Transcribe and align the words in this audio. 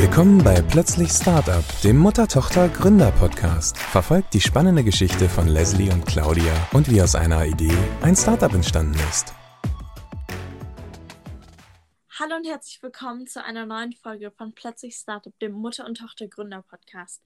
Willkommen 0.00 0.42
bei 0.42 0.62
Plötzlich 0.62 1.10
Startup, 1.10 1.62
dem 1.82 1.98
Mutter-Tochter-Gründer-Podcast. 1.98 3.76
Verfolgt 3.76 4.32
die 4.32 4.40
spannende 4.40 4.82
Geschichte 4.82 5.28
von 5.28 5.46
Leslie 5.46 5.92
und 5.92 6.06
Claudia 6.06 6.54
und 6.72 6.90
wie 6.90 7.02
aus 7.02 7.14
einer 7.14 7.44
Idee 7.44 7.76
ein 8.00 8.16
Startup 8.16 8.50
entstanden 8.50 8.98
ist. 9.10 9.34
Hallo 12.18 12.36
und 12.36 12.46
herzlich 12.46 12.82
willkommen 12.82 13.26
zu 13.26 13.44
einer 13.44 13.66
neuen 13.66 13.92
Folge 13.92 14.30
von 14.30 14.54
Plötzlich 14.54 14.96
Startup, 14.96 15.38
dem 15.38 15.52
Mutter- 15.52 15.84
und 15.84 15.98
Tochter-Gründer-Podcast. 15.98 17.22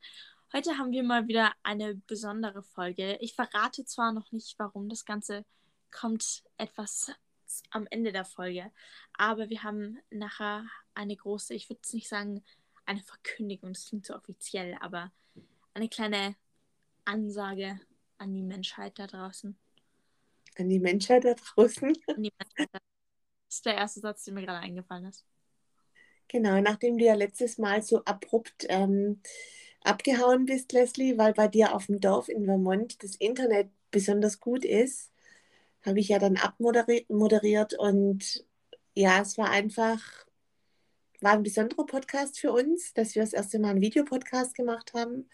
Heute 0.52 0.77
haben 0.77 0.91
wir 0.91 1.04
mal 1.04 1.29
wieder 1.29 1.52
eine 1.62 1.95
besondere 1.95 2.64
Folge. 2.64 3.18
Ich 3.20 3.36
verrate 3.36 3.84
zwar 3.84 4.11
noch 4.11 4.32
nicht, 4.32 4.59
warum 4.59 4.88
das 4.88 5.04
Ganze 5.04 5.45
kommt 5.93 6.43
etwas 6.56 7.12
am 7.70 7.86
Ende 7.88 8.11
der 8.11 8.25
Folge, 8.25 8.72
aber 9.16 9.48
wir 9.48 9.62
haben 9.62 9.98
nachher 10.11 10.66
eine 10.95 11.14
große, 11.14 11.54
ich 11.54 11.68
würde 11.68 11.80
es 11.84 11.92
nicht 11.92 12.09
sagen, 12.09 12.42
eine 12.87 13.02
Verkündigung, 13.02 13.73
das 13.73 13.87
klingt 13.87 14.06
so 14.06 14.15
offiziell, 14.15 14.77
aber 14.80 15.12
eine 15.75 15.88
kleine 15.88 16.37
Ansage 17.05 17.80
an 18.19 18.34
die 18.34 18.42
Menschheit 18.42 18.98
da 18.98 19.06
draußen. 19.06 19.56
An 20.56 20.69
die 20.69 20.79
Menschheit 20.79 21.25
da 21.25 21.34
draußen? 21.34 21.89
An 22.09 22.23
die 22.23 22.33
Menschheit 22.39 22.69
da 22.73 22.78
Das 23.47 23.56
ist 23.56 23.66
der 23.66 23.75
erste 23.75 24.01
Satz, 24.01 24.25
der 24.25 24.34
mir 24.34 24.42
gerade 24.42 24.61
eingefallen 24.61 25.06
ist. 25.06 25.25
Genau, 26.28 26.61
nachdem 26.61 26.98
du 26.98 27.05
ja 27.05 27.15
letztes 27.15 27.59
Mal 27.59 27.83
so 27.83 28.02
abrupt 28.05 28.66
ähm, 28.69 29.20
abgehauen 29.83 30.47
bist, 30.47 30.73
Leslie, 30.73 31.19
weil 31.19 31.34
bei 31.34 31.48
dir 31.48 31.75
auf 31.75 31.87
dem 31.87 32.01
Dorf 32.01 32.28
in 32.28 32.47
Vermont 32.47 33.03
das 33.03 33.14
Internet 33.16 33.70
besonders 33.91 34.41
gut 34.41 34.64
ist, 34.64 35.12
habe 35.84 36.01
ich 36.01 36.09
ja 36.09 36.19
dann 36.19 36.37
abmoderiert 36.37 37.75
und 37.78 38.45
ja, 38.95 39.20
es 39.20 39.37
war 39.39 39.51
einfach 39.51 40.23
war 41.24 41.33
ein 41.33 41.42
besonderer 41.42 41.87
Podcast 41.87 42.38
für 42.38 42.52
uns, 42.52 42.92
dass 42.92 43.14
wir 43.14 43.23
das 43.23 43.33
erste 43.33 43.59
Mal 43.59 43.70
einen 43.70 43.80
Videopodcast 43.80 44.55
gemacht 44.55 44.92
haben. 44.94 45.28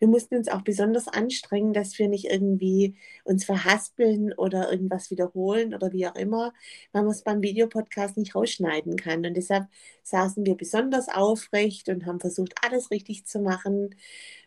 Wir 0.00 0.08
mussten 0.08 0.36
uns 0.36 0.48
auch 0.48 0.62
besonders 0.62 1.08
anstrengen, 1.08 1.72
dass 1.72 1.98
wir 1.98 2.08
nicht 2.08 2.26
irgendwie 2.26 2.96
uns 3.24 3.44
verhaspeln 3.44 4.32
oder 4.34 4.70
irgendwas 4.70 5.10
wiederholen 5.10 5.72
oder 5.72 5.92
wie 5.92 6.06
auch 6.08 6.16
immer, 6.16 6.52
weil 6.92 7.04
man 7.04 7.12
es 7.12 7.22
beim 7.22 7.42
Videopodcast 7.42 8.16
nicht 8.16 8.34
rausschneiden 8.34 8.96
kann. 8.96 9.24
Und 9.24 9.34
deshalb 9.36 9.68
saßen 10.02 10.44
wir 10.44 10.56
besonders 10.56 11.08
aufrecht 11.08 11.88
und 11.88 12.06
haben 12.06 12.20
versucht, 12.20 12.54
alles 12.62 12.90
richtig 12.90 13.24
zu 13.24 13.38
machen. 13.38 13.94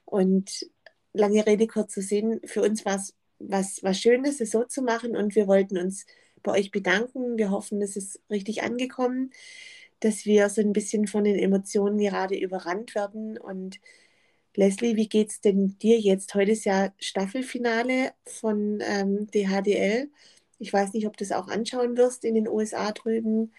Und 0.05 0.69
lange 1.13 1.45
Rede, 1.47 1.67
kurzer 1.67 2.01
Sinn, 2.01 2.41
für 2.45 2.61
uns 2.61 2.85
war 2.85 2.97
es 2.97 3.15
was, 3.39 3.81
was 3.83 3.99
Schönes, 3.99 4.41
es 4.41 4.51
so 4.51 4.65
zu 4.65 4.81
machen 4.81 5.15
und 5.15 5.33
wir 5.35 5.47
wollten 5.47 5.77
uns 5.77 6.05
bei 6.43 6.51
euch 6.51 6.71
bedanken. 6.71 7.37
Wir 7.37 7.51
hoffen, 7.51 7.81
es 7.81 7.95
ist 7.95 8.21
richtig 8.29 8.63
angekommen 8.63 9.31
dass 9.99 10.25
wir 10.25 10.49
so 10.49 10.61
ein 10.61 10.73
bisschen 10.73 11.07
von 11.07 11.23
den 11.23 11.37
Emotionen 11.37 11.97
gerade 11.97 12.37
überrannt 12.37 12.95
werden. 12.95 13.37
Und 13.37 13.79
Leslie, 14.55 14.95
wie 14.95 15.09
geht 15.09 15.29
es 15.29 15.41
denn 15.41 15.77
dir 15.79 15.99
jetzt? 15.99 16.33
Heute 16.35 16.51
ist 16.51 16.65
ja 16.65 16.93
Staffelfinale 16.99 18.13
von 18.25 18.79
ähm, 18.81 19.27
DHDL. 19.27 20.09
Ich 20.59 20.73
weiß 20.73 20.93
nicht, 20.93 21.07
ob 21.07 21.17
du 21.17 21.23
das 21.25 21.31
auch 21.31 21.47
anschauen 21.47 21.97
wirst 21.97 22.25
in 22.25 22.35
den 22.35 22.47
USA 22.47 22.91
drüben, 22.91 23.53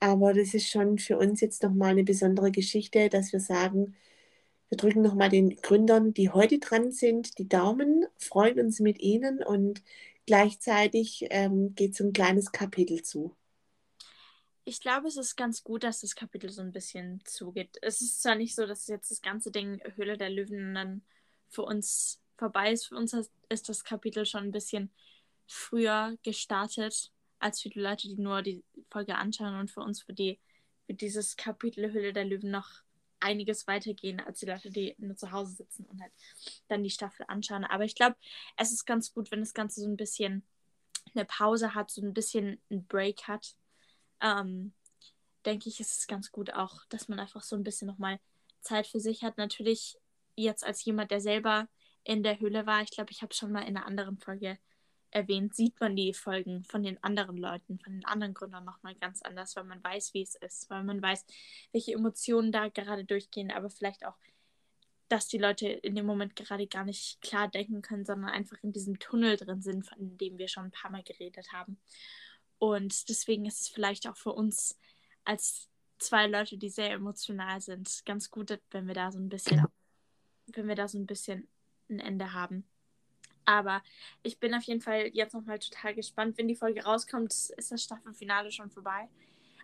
aber 0.00 0.34
das 0.34 0.54
ist 0.54 0.68
schon 0.68 0.98
für 0.98 1.18
uns 1.18 1.40
jetzt 1.40 1.62
nochmal 1.62 1.90
eine 1.92 2.04
besondere 2.04 2.50
Geschichte, 2.52 3.08
dass 3.08 3.32
wir 3.32 3.40
sagen, 3.40 3.96
wir 4.68 4.76
drücken 4.78 5.02
nochmal 5.02 5.30
den 5.30 5.56
Gründern, 5.56 6.12
die 6.14 6.30
heute 6.30 6.58
dran 6.58 6.92
sind, 6.92 7.38
die 7.38 7.48
Daumen, 7.48 8.06
freuen 8.18 8.60
uns 8.60 8.80
mit 8.80 9.00
ihnen 9.00 9.42
und 9.42 9.82
gleichzeitig 10.26 11.26
ähm, 11.30 11.74
geht 11.74 11.94
so 11.96 12.04
ein 12.04 12.12
kleines 12.12 12.52
Kapitel 12.52 13.02
zu 13.02 13.34
ich 14.66 14.80
glaube, 14.80 15.06
es 15.06 15.16
ist 15.16 15.36
ganz 15.36 15.62
gut, 15.62 15.84
dass 15.84 16.00
das 16.00 16.16
Kapitel 16.16 16.50
so 16.50 16.60
ein 16.60 16.72
bisschen 16.72 17.24
zugeht. 17.24 17.78
Es 17.82 18.00
ist 18.00 18.20
zwar 18.20 18.34
nicht 18.34 18.56
so, 18.56 18.66
dass 18.66 18.88
jetzt 18.88 19.12
das 19.12 19.22
ganze 19.22 19.52
Ding 19.52 19.80
Höhle 19.94 20.18
der 20.18 20.28
Löwen 20.28 20.74
dann 20.74 21.02
für 21.48 21.62
uns 21.62 22.20
vorbei 22.36 22.72
ist. 22.72 22.86
Für 22.86 22.96
uns 22.96 23.14
ist 23.48 23.68
das 23.68 23.84
Kapitel 23.84 24.26
schon 24.26 24.42
ein 24.42 24.50
bisschen 24.50 24.90
früher 25.46 26.18
gestartet, 26.24 27.12
als 27.38 27.62
für 27.62 27.68
die 27.68 27.78
Leute, 27.78 28.08
die 28.08 28.20
nur 28.20 28.42
die 28.42 28.64
Folge 28.90 29.14
anschauen. 29.14 29.54
Und 29.54 29.70
für 29.70 29.82
uns 29.82 30.06
wird, 30.08 30.18
die, 30.18 30.40
wird 30.88 31.00
dieses 31.00 31.36
Kapitel 31.36 31.92
Höhle 31.92 32.12
der 32.12 32.24
Löwen 32.24 32.50
noch 32.50 32.68
einiges 33.20 33.68
weitergehen, 33.68 34.18
als 34.18 34.40
die 34.40 34.46
Leute, 34.46 34.70
die 34.70 34.96
nur 34.98 35.14
zu 35.14 35.30
Hause 35.30 35.54
sitzen 35.54 35.84
und 35.84 36.02
halt 36.02 36.12
dann 36.66 36.82
die 36.82 36.90
Staffel 36.90 37.24
anschauen. 37.28 37.64
Aber 37.64 37.84
ich 37.84 37.94
glaube, 37.94 38.16
es 38.56 38.72
ist 38.72 38.84
ganz 38.84 39.14
gut, 39.14 39.30
wenn 39.30 39.40
das 39.40 39.54
Ganze 39.54 39.80
so 39.80 39.86
ein 39.86 39.96
bisschen 39.96 40.42
eine 41.14 41.24
Pause 41.24 41.76
hat, 41.76 41.92
so 41.92 42.02
ein 42.02 42.12
bisschen 42.12 42.60
einen 42.68 42.84
Break 42.88 43.28
hat 43.28 43.54
ähm, 44.20 44.72
denke 45.44 45.68
ich, 45.68 45.80
ist 45.80 45.98
es 45.98 46.06
ganz 46.06 46.32
gut 46.32 46.52
auch, 46.52 46.84
dass 46.88 47.08
man 47.08 47.20
einfach 47.20 47.42
so 47.42 47.56
ein 47.56 47.62
bisschen 47.62 47.88
nochmal 47.88 48.18
Zeit 48.60 48.86
für 48.86 49.00
sich 49.00 49.22
hat. 49.22 49.38
Natürlich 49.38 49.96
jetzt 50.34 50.64
als 50.64 50.84
jemand, 50.84 51.10
der 51.10 51.20
selber 51.20 51.68
in 52.04 52.22
der 52.22 52.38
Höhle 52.40 52.66
war, 52.66 52.82
ich 52.82 52.90
glaube, 52.90 53.12
ich 53.12 53.22
habe 53.22 53.34
schon 53.34 53.52
mal 53.52 53.62
in 53.62 53.76
einer 53.76 53.86
anderen 53.86 54.18
Folge 54.18 54.58
erwähnt, 55.10 55.54
sieht 55.54 55.80
man 55.80 55.96
die 55.96 56.12
Folgen 56.12 56.62
von 56.64 56.82
den 56.82 57.02
anderen 57.02 57.36
Leuten, 57.36 57.78
von 57.78 57.92
den 57.94 58.04
anderen 58.04 58.34
Gründern 58.34 58.64
nochmal 58.64 58.94
ganz 58.96 59.22
anders, 59.22 59.56
weil 59.56 59.64
man 59.64 59.82
weiß, 59.82 60.12
wie 60.14 60.22
es 60.22 60.34
ist, 60.34 60.68
weil 60.68 60.84
man 60.84 61.00
weiß, 61.00 61.24
welche 61.72 61.94
Emotionen 61.94 62.52
da 62.52 62.68
gerade 62.68 63.04
durchgehen, 63.04 63.50
aber 63.50 63.70
vielleicht 63.70 64.04
auch, 64.04 64.16
dass 65.08 65.28
die 65.28 65.38
Leute 65.38 65.68
in 65.68 65.94
dem 65.94 66.04
Moment 66.04 66.36
gerade 66.36 66.66
gar 66.66 66.84
nicht 66.84 67.20
klar 67.22 67.48
denken 67.48 67.80
können, 67.80 68.04
sondern 68.04 68.30
einfach 68.30 68.58
in 68.62 68.72
diesem 68.72 68.98
Tunnel 68.98 69.36
drin 69.36 69.62
sind, 69.62 69.86
von 69.86 70.18
dem 70.18 70.36
wir 70.38 70.48
schon 70.48 70.64
ein 70.64 70.72
paar 70.72 70.90
Mal 70.90 71.04
geredet 71.04 71.52
haben. 71.52 71.78
Und 72.58 73.08
deswegen 73.08 73.46
ist 73.46 73.62
es 73.62 73.68
vielleicht 73.68 74.08
auch 74.08 74.16
für 74.16 74.32
uns 74.32 74.78
als 75.24 75.68
zwei 75.98 76.26
Leute, 76.26 76.56
die 76.56 76.70
sehr 76.70 76.92
emotional 76.92 77.60
sind, 77.60 78.02
ganz 78.04 78.30
gut, 78.30 78.58
wenn 78.70 78.86
wir 78.86 78.94
da 78.94 79.10
so 79.12 79.18
ein 79.18 79.28
bisschen, 79.28 79.66
wenn 80.46 80.68
wir 80.68 80.74
da 80.74 80.88
so 80.88 80.98
ein 80.98 81.06
bisschen 81.06 81.48
ein 81.88 82.00
Ende 82.00 82.32
haben. 82.32 82.64
Aber 83.44 83.82
ich 84.22 84.38
bin 84.38 84.54
auf 84.54 84.64
jeden 84.64 84.80
Fall 84.80 85.10
jetzt 85.12 85.32
nochmal 85.32 85.58
total 85.58 85.94
gespannt. 85.94 86.36
Wenn 86.36 86.48
die 86.48 86.56
Folge 86.56 86.82
rauskommt, 86.82 87.32
ist 87.32 87.70
das 87.70 87.82
Staffelfinale 87.82 88.50
schon 88.50 88.70
vorbei. 88.70 89.08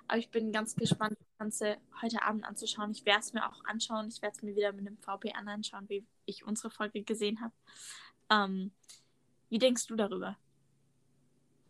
Aber 0.06 0.18
ich 0.18 0.30
bin 0.30 0.52
ganz 0.52 0.76
gespannt, 0.76 1.16
das 1.18 1.38
Ganze 1.38 1.76
heute 2.00 2.22
Abend 2.22 2.44
anzuschauen. 2.44 2.92
Ich 2.92 3.04
werde 3.04 3.20
es 3.20 3.32
mir 3.32 3.48
auch 3.48 3.64
anschauen. 3.64 4.08
Ich 4.08 4.22
werde 4.22 4.36
es 4.36 4.42
mir 4.42 4.54
wieder 4.54 4.72
mit 4.72 4.86
einem 4.86 4.98
VPN 4.98 5.48
anschauen, 5.48 5.88
wie 5.88 6.06
ich 6.26 6.44
unsere 6.44 6.70
Folge 6.70 7.02
gesehen 7.02 7.40
habe. 7.40 7.54
Ähm, 8.30 8.72
wie 9.48 9.58
denkst 9.58 9.86
du 9.88 9.96
darüber? 9.96 10.36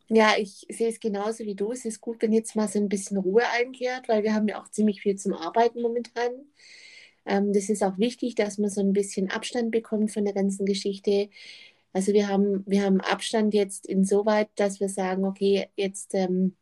Ja, 0.09 0.35
ich 0.39 0.67
sehe 0.69 0.89
es 0.89 1.01
genauso 1.01 1.45
wie 1.45 1.55
du. 1.55 1.73
Es 1.73 1.85
ist 1.85 2.01
gut, 2.01 2.21
wenn 2.23 2.33
jetzt 2.33 2.55
mal 2.57 2.69
so 2.69 2.79
ein 2.79 2.89
bisschen 2.89 3.17
Ruhe 3.19 3.43
einkehrt, 3.49 4.09
weil 4.09 4.23
wir 4.23 4.35
haben 4.35 4.49
ja 4.49 4.61
auch 4.63 4.69
ziemlich 4.69 5.01
viel 5.01 5.17
zum 5.17 5.33
Arbeiten 5.35 5.81
momentan. 5.83 6.31
Ähm, 7.27 7.53
das 7.53 7.69
ist 7.71 7.83
auch 7.83 7.99
wichtig, 7.99 8.35
dass 8.35 8.59
man 8.59 8.71
so 8.71 8.81
ein 8.81 8.93
bisschen 8.93 9.31
Abstand 9.31 9.71
bekommt 9.71 10.13
von 10.13 10.25
der 10.25 10.35
ganzen 10.35 10.67
Geschichte. 10.67 11.31
Also 11.93 12.13
wir 12.13 12.29
haben, 12.29 12.65
wir 12.67 12.83
haben 12.85 13.01
Abstand 13.01 13.55
jetzt 13.55 13.87
insoweit, 13.87 14.51
dass 14.57 14.81
wir 14.81 14.89
sagen, 14.89 15.25
okay, 15.25 15.69
jetzt 15.77 16.15
ähm, 16.15 16.57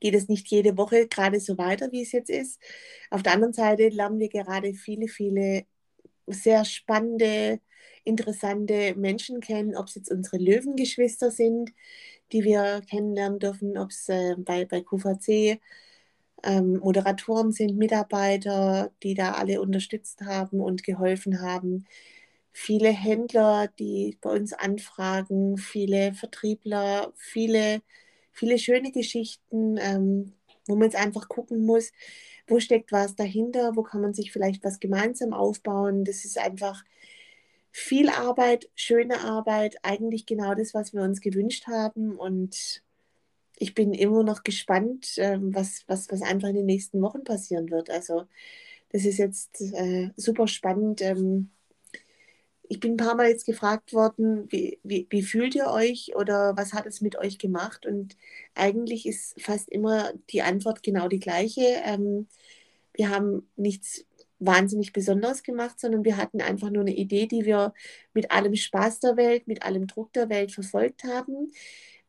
geht 0.00 0.14
es 0.14 0.28
nicht 0.28 0.48
jede 0.48 0.76
Woche 0.76 1.08
gerade 1.08 1.40
so 1.40 1.58
weiter, 1.58 1.92
wie 1.92 2.02
es 2.02 2.12
jetzt 2.12 2.30
ist. 2.30 2.60
Auf 3.10 3.22
der 3.22 3.32
anderen 3.34 3.52
Seite 3.54 3.88
lernen 3.88 4.18
wir 4.20 4.28
gerade 4.28 4.74
viele, 4.74 5.08
viele 5.08 5.64
sehr 6.26 6.64
spannende, 6.64 7.60
interessante 8.10 8.94
Menschen 8.96 9.40
kennen, 9.40 9.76
ob 9.76 9.86
es 9.88 9.94
jetzt 9.96 10.10
unsere 10.10 10.38
Löwengeschwister 10.38 11.30
sind, 11.30 11.72
die 12.32 12.44
wir 12.44 12.82
kennenlernen 12.88 13.38
dürfen, 13.38 13.78
ob 13.78 13.90
es 13.90 14.08
äh, 14.08 14.36
bei, 14.38 14.64
bei 14.66 14.82
QVC 14.82 15.60
ähm, 16.44 16.78
Moderatoren 16.78 17.52
sind, 17.52 17.76
Mitarbeiter, 17.76 18.92
die 19.02 19.14
da 19.14 19.32
alle 19.32 19.60
unterstützt 19.60 20.22
haben 20.22 20.60
und 20.60 20.84
geholfen 20.84 21.40
haben. 21.42 21.86
Viele 22.52 22.90
Händler, 22.90 23.68
die 23.78 24.18
bei 24.20 24.30
uns 24.30 24.52
anfragen, 24.52 25.56
viele 25.58 26.14
Vertriebler, 26.14 27.12
viele, 27.16 27.82
viele 28.32 28.58
schöne 28.58 28.92
Geschichten, 28.92 29.76
ähm, 29.78 30.32
wo 30.66 30.74
man 30.76 30.84
jetzt 30.84 30.96
einfach 30.96 31.28
gucken 31.28 31.64
muss, 31.64 31.92
wo 32.46 32.60
steckt 32.60 32.92
was 32.92 33.14
dahinter, 33.16 33.76
wo 33.76 33.82
kann 33.82 34.00
man 34.02 34.14
sich 34.14 34.32
vielleicht 34.32 34.64
was 34.64 34.80
gemeinsam 34.80 35.32
aufbauen. 35.32 36.04
Das 36.04 36.24
ist 36.24 36.38
einfach 36.38 36.84
viel 37.72 38.08
Arbeit, 38.08 38.68
schöne 38.74 39.20
Arbeit, 39.20 39.76
eigentlich 39.82 40.26
genau 40.26 40.54
das, 40.54 40.74
was 40.74 40.92
wir 40.92 41.02
uns 41.02 41.20
gewünscht 41.20 41.66
haben. 41.66 42.16
Und 42.16 42.82
ich 43.56 43.74
bin 43.74 43.92
immer 43.92 44.22
noch 44.22 44.42
gespannt, 44.42 45.14
ähm, 45.18 45.54
was, 45.54 45.84
was, 45.86 46.10
was 46.10 46.22
einfach 46.22 46.48
in 46.48 46.56
den 46.56 46.66
nächsten 46.66 47.00
Wochen 47.02 47.24
passieren 47.24 47.70
wird. 47.70 47.90
Also 47.90 48.24
das 48.90 49.04
ist 49.04 49.18
jetzt 49.18 49.60
äh, 49.60 50.10
super 50.16 50.48
spannend. 50.48 51.00
Ähm, 51.02 51.50
ich 52.68 52.78
bin 52.78 52.92
ein 52.92 52.96
paar 52.96 53.16
Mal 53.16 53.28
jetzt 53.28 53.46
gefragt 53.46 53.92
worden, 53.92 54.46
wie, 54.50 54.78
wie, 54.84 55.06
wie, 55.10 55.22
fühlt 55.22 55.56
ihr 55.56 55.66
euch 55.66 56.12
oder 56.14 56.56
was 56.56 56.72
hat 56.72 56.86
es 56.86 57.00
mit 57.00 57.16
euch 57.16 57.38
gemacht? 57.38 57.84
Und 57.84 58.16
eigentlich 58.54 59.06
ist 59.06 59.40
fast 59.42 59.68
immer 59.68 60.12
die 60.30 60.42
Antwort 60.42 60.82
genau 60.82 61.08
die 61.08 61.18
gleiche. 61.18 61.82
Ähm, 61.84 62.28
wir 62.94 63.10
haben 63.10 63.48
nichts 63.56 64.04
wahnsinnig 64.40 64.92
besonders 64.92 65.42
gemacht, 65.42 65.78
sondern 65.78 66.04
wir 66.04 66.16
hatten 66.16 66.40
einfach 66.40 66.70
nur 66.70 66.82
eine 66.82 66.94
Idee, 66.94 67.26
die 67.26 67.44
wir 67.44 67.72
mit 68.14 68.30
allem 68.30 68.56
Spaß 68.56 69.00
der 69.00 69.16
Welt, 69.16 69.46
mit 69.46 69.62
allem 69.62 69.86
Druck 69.86 70.12
der 70.12 70.28
Welt 70.28 70.52
verfolgt 70.52 71.04
haben. 71.04 71.52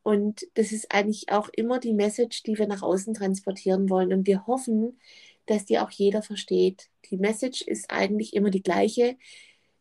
Und 0.04 0.48
das 0.56 0.72
ist 0.72 0.92
eigentlich 0.92 1.32
auch 1.32 1.50
immer 1.50 1.80
die 1.80 1.94
Message, 1.94 2.44
die 2.44 2.58
wir 2.58 2.68
nach 2.68 2.82
außen 2.82 3.14
transportieren 3.14 3.90
wollen. 3.90 4.14
Und 4.14 4.26
wir 4.26 4.48
hoffen, 4.48 5.00
dass 5.46 5.66
die 5.66 5.78
auch 5.80 5.92
jeder 5.92 6.24
versteht. 6.24 6.90
Die 7.12 7.18
Message 7.18 7.62
ist 7.62 7.92
eigentlich 7.92 8.34
immer 8.34 8.50
die 8.50 8.64
gleiche. 8.64 9.18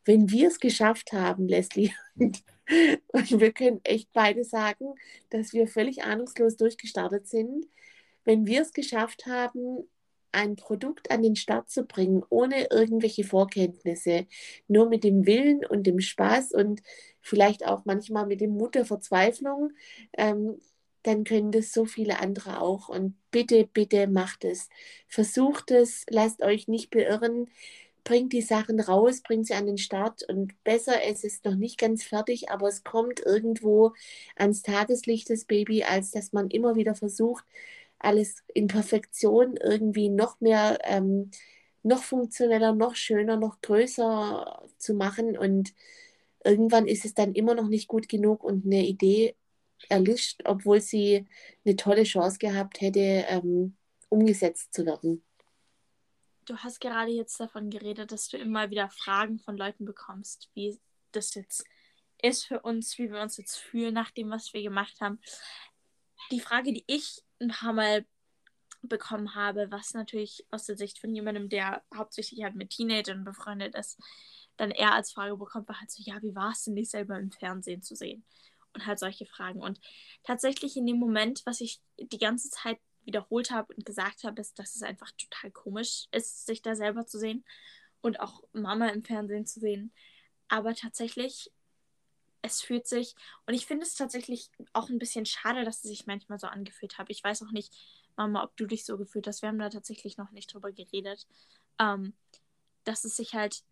Wenn 0.04 0.30
wir 0.30 0.48
es 0.48 0.58
geschafft 0.58 1.12
haben, 1.12 1.48
Leslie, 1.48 1.92
und, 2.16 2.42
und 3.08 3.40
wir 3.40 3.52
können 3.52 3.80
echt 3.84 4.12
beide 4.12 4.44
sagen, 4.44 4.94
dass 5.30 5.52
wir 5.52 5.68
völlig 5.68 6.02
ahnungslos 6.02 6.56
durchgestartet 6.56 7.28
sind, 7.28 7.66
wenn 8.24 8.46
wir 8.46 8.62
es 8.62 8.72
geschafft 8.72 9.26
haben, 9.26 9.88
ein 10.32 10.56
Produkt 10.56 11.10
an 11.10 11.22
den 11.22 11.36
Start 11.36 11.70
zu 11.70 11.84
bringen, 11.84 12.22
ohne 12.30 12.68
irgendwelche 12.70 13.24
Vorkenntnisse, 13.24 14.26
nur 14.68 14.88
mit 14.88 15.04
dem 15.04 15.26
Willen 15.26 15.64
und 15.64 15.84
dem 15.86 16.00
Spaß 16.00 16.52
und 16.52 16.82
vielleicht 17.20 17.66
auch 17.66 17.84
manchmal 17.84 18.26
mit 18.26 18.40
dem 18.40 18.50
Mut 18.52 18.74
der 18.74 18.84
Verzweiflung, 18.84 19.72
ähm, 20.16 20.58
dann 21.02 21.24
können 21.24 21.50
das 21.52 21.72
so 21.72 21.86
viele 21.86 22.20
andere 22.20 22.60
auch. 22.60 22.88
Und 22.88 23.16
bitte, 23.30 23.66
bitte 23.72 24.06
macht 24.06 24.44
es. 24.44 24.68
Versucht 25.08 25.70
es, 25.70 26.04
lasst 26.10 26.42
euch 26.42 26.68
nicht 26.68 26.90
beirren, 26.90 27.48
bringt 28.04 28.32
die 28.32 28.42
Sachen 28.42 28.80
raus, 28.80 29.22
bringt 29.22 29.46
sie 29.46 29.54
an 29.54 29.66
den 29.66 29.78
Start 29.78 30.22
und 30.28 30.62
besser, 30.64 31.02
es 31.04 31.24
ist 31.24 31.44
noch 31.44 31.54
nicht 31.54 31.78
ganz 31.78 32.02
fertig, 32.02 32.50
aber 32.50 32.68
es 32.68 32.82
kommt 32.82 33.20
irgendwo 33.20 33.92
ans 34.36 34.62
Tageslicht, 34.62 35.30
das 35.30 35.44
Baby, 35.44 35.84
als 35.84 36.10
dass 36.10 36.32
man 36.32 36.48
immer 36.48 36.76
wieder 36.76 36.94
versucht, 36.94 37.44
alles 38.00 38.42
in 38.48 38.66
Perfektion 38.66 39.56
irgendwie 39.56 40.08
noch 40.08 40.40
mehr, 40.40 40.78
ähm, 40.82 41.30
noch 41.82 42.02
funktioneller, 42.02 42.74
noch 42.74 42.94
schöner, 42.94 43.36
noch 43.36 43.60
größer 43.60 44.68
zu 44.78 44.94
machen. 44.94 45.38
Und 45.38 45.74
irgendwann 46.44 46.86
ist 46.86 47.04
es 47.04 47.14
dann 47.14 47.34
immer 47.34 47.54
noch 47.54 47.68
nicht 47.68 47.88
gut 47.88 48.08
genug 48.08 48.42
und 48.42 48.66
eine 48.66 48.86
Idee 48.86 49.36
erlischt, 49.88 50.42
obwohl 50.44 50.80
sie 50.80 51.26
eine 51.64 51.76
tolle 51.76 52.04
Chance 52.04 52.38
gehabt 52.38 52.80
hätte, 52.80 53.24
ähm, 53.28 53.76
umgesetzt 54.08 54.74
zu 54.74 54.84
werden. 54.84 55.22
Du 56.46 56.56
hast 56.56 56.80
gerade 56.80 57.12
jetzt 57.12 57.38
davon 57.38 57.70
geredet, 57.70 58.12
dass 58.12 58.28
du 58.28 58.36
immer 58.36 58.70
wieder 58.70 58.90
Fragen 58.90 59.38
von 59.38 59.56
Leuten 59.56 59.84
bekommst, 59.84 60.50
wie 60.54 60.78
das 61.12 61.34
jetzt 61.34 61.64
ist 62.22 62.44
für 62.44 62.60
uns, 62.60 62.98
wie 62.98 63.10
wir 63.10 63.20
uns 63.20 63.36
jetzt 63.36 63.56
fühlen 63.56 63.94
nach 63.94 64.10
dem, 64.10 64.30
was 64.30 64.52
wir 64.52 64.62
gemacht 64.62 65.00
haben. 65.00 65.20
Die 66.30 66.40
Frage, 66.40 66.72
die 66.72 66.84
ich 66.86 67.22
ein 67.40 67.48
paar 67.48 67.72
Mal 67.72 68.04
bekommen 68.82 69.34
habe, 69.34 69.70
was 69.70 69.94
natürlich 69.94 70.46
aus 70.50 70.66
der 70.66 70.76
Sicht 70.76 70.98
von 70.98 71.14
jemandem, 71.14 71.48
der 71.48 71.82
hauptsächlich 71.94 72.42
halt 72.42 72.54
mit 72.54 72.70
Teenagern 72.70 73.24
befreundet 73.24 73.74
ist, 73.74 73.98
dann 74.56 74.70
eher 74.70 74.94
als 74.94 75.12
Frage 75.12 75.36
bekommt, 75.36 75.68
war 75.68 75.80
halt 75.80 75.90
so, 75.90 76.02
ja, 76.04 76.20
wie 76.22 76.34
war 76.34 76.52
es 76.52 76.64
denn, 76.64 76.76
dich 76.76 76.90
selber 76.90 77.18
im 77.18 77.30
Fernsehen 77.30 77.82
zu 77.82 77.94
sehen? 77.94 78.24
Und 78.72 78.86
halt 78.86 78.98
solche 78.98 79.26
Fragen. 79.26 79.60
Und 79.60 79.80
tatsächlich 80.22 80.76
in 80.76 80.86
dem 80.86 80.98
Moment, 80.98 81.42
was 81.44 81.60
ich 81.60 81.80
die 81.98 82.18
ganze 82.18 82.50
Zeit 82.50 82.78
wiederholt 83.04 83.50
habe 83.50 83.74
und 83.74 83.84
gesagt 83.84 84.24
habe, 84.24 84.40
ist, 84.40 84.58
dass 84.58 84.76
es 84.76 84.82
einfach 84.82 85.10
total 85.12 85.50
komisch 85.50 86.06
ist, 86.12 86.46
sich 86.46 86.62
da 86.62 86.74
selber 86.76 87.06
zu 87.06 87.18
sehen 87.18 87.44
und 88.00 88.20
auch 88.20 88.42
Mama 88.52 88.88
im 88.88 89.04
Fernsehen 89.04 89.46
zu 89.46 89.60
sehen. 89.60 89.92
Aber 90.48 90.74
tatsächlich 90.74 91.50
es 92.42 92.62
fühlt 92.62 92.86
sich, 92.86 93.14
und 93.46 93.54
ich 93.54 93.66
finde 93.66 93.84
es 93.84 93.94
tatsächlich 93.94 94.50
auch 94.72 94.88
ein 94.88 94.98
bisschen 94.98 95.26
schade, 95.26 95.64
dass 95.64 95.76
es 95.76 95.90
sich 95.90 96.06
manchmal 96.06 96.38
so 96.38 96.46
angefühlt 96.46 96.98
hat. 96.98 97.10
Ich 97.10 97.22
weiß 97.22 97.42
auch 97.42 97.52
nicht, 97.52 97.74
Mama, 98.16 98.42
ob 98.42 98.56
du 98.56 98.66
dich 98.66 98.84
so 98.84 98.98
gefühlt 98.98 99.26
hast. 99.26 99.42
Wir 99.42 99.48
haben 99.48 99.58
da 99.58 99.68
tatsächlich 99.68 100.16
noch 100.16 100.30
nicht 100.30 100.52
drüber 100.52 100.72
geredet. 100.72 101.26
Ähm, 101.78 102.14
dass 102.84 103.04
es 103.04 103.16
sich 103.16 103.34
halt 103.34 103.62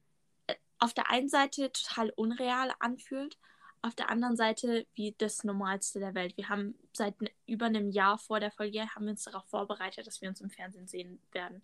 äh, 0.46 0.54
auf 0.78 0.94
der 0.94 1.10
einen 1.10 1.28
Seite 1.28 1.72
total 1.72 2.10
unreal 2.10 2.72
anfühlt, 2.78 3.38
auf 3.82 3.94
der 3.94 4.10
anderen 4.10 4.36
Seite 4.36 4.86
wie 4.94 5.14
das 5.18 5.44
Normalste 5.44 6.00
der 6.00 6.14
Welt. 6.14 6.36
Wir 6.36 6.48
haben 6.48 6.78
seit 6.92 7.14
über 7.46 7.66
einem 7.66 7.90
Jahr 7.90 8.18
vor 8.18 8.40
der 8.40 8.50
Folge 8.50 8.88
haben 8.94 9.04
wir 9.04 9.12
uns 9.12 9.24
darauf 9.24 9.44
vorbereitet, 9.46 10.06
dass 10.06 10.20
wir 10.20 10.28
uns 10.28 10.40
im 10.40 10.50
Fernsehen 10.50 10.88
sehen 10.88 11.20
werden. 11.32 11.62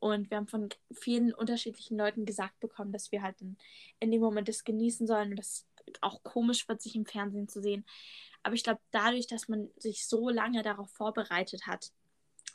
Und 0.00 0.30
wir 0.30 0.36
haben 0.36 0.46
von 0.46 0.68
vielen 0.92 1.34
unterschiedlichen 1.34 1.98
Leuten 1.98 2.24
gesagt 2.24 2.60
bekommen, 2.60 2.92
dass 2.92 3.10
wir 3.10 3.22
halt 3.22 3.40
in, 3.40 3.56
in 3.98 4.12
dem 4.12 4.20
Moment 4.20 4.48
das 4.48 4.62
genießen 4.62 5.08
sollen 5.08 5.30
und 5.30 5.36
dass 5.36 5.66
auch 6.00 6.22
komisch 6.22 6.68
wird, 6.68 6.82
sich 6.82 6.94
im 6.96 7.06
Fernsehen 7.06 7.48
zu 7.48 7.60
sehen. 7.60 7.84
Aber 8.42 8.54
ich 8.54 8.64
glaube, 8.64 8.80
dadurch, 8.90 9.26
dass 9.26 9.48
man 9.48 9.70
sich 9.76 10.06
so 10.06 10.28
lange 10.28 10.62
darauf 10.62 10.90
vorbereitet 10.90 11.66
hat, 11.66 11.90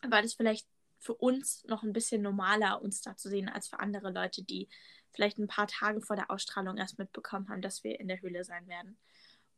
war 0.01 0.21
das 0.21 0.33
vielleicht 0.33 0.68
für 1.00 1.13
uns 1.13 1.63
noch 1.65 1.83
ein 1.83 1.94
bisschen 1.94 2.21
normaler, 2.21 2.81
uns 2.81 3.01
da 3.01 3.15
zu 3.18 3.30
sehen, 3.30 3.50
als 3.50 3.68
für 3.68 3.80
andere 3.80 4.12
Leute, 4.12 4.44
die 4.44 4.69
vielleicht 5.12 5.38
ein 5.38 5.47
paar 5.47 5.68
Tage 5.68 6.01
vor 6.01 6.15
der 6.15 6.31
Ausstrahlung 6.31 6.77
erst 6.77 6.97
mitbekommen 6.97 7.50
haben, 7.50 7.62
dass 7.62 7.83
wir 7.83 8.00
in 8.00 8.07
der 8.07 8.21
Höhle 8.21 8.44
sein 8.44 8.68
werden. 8.68 8.97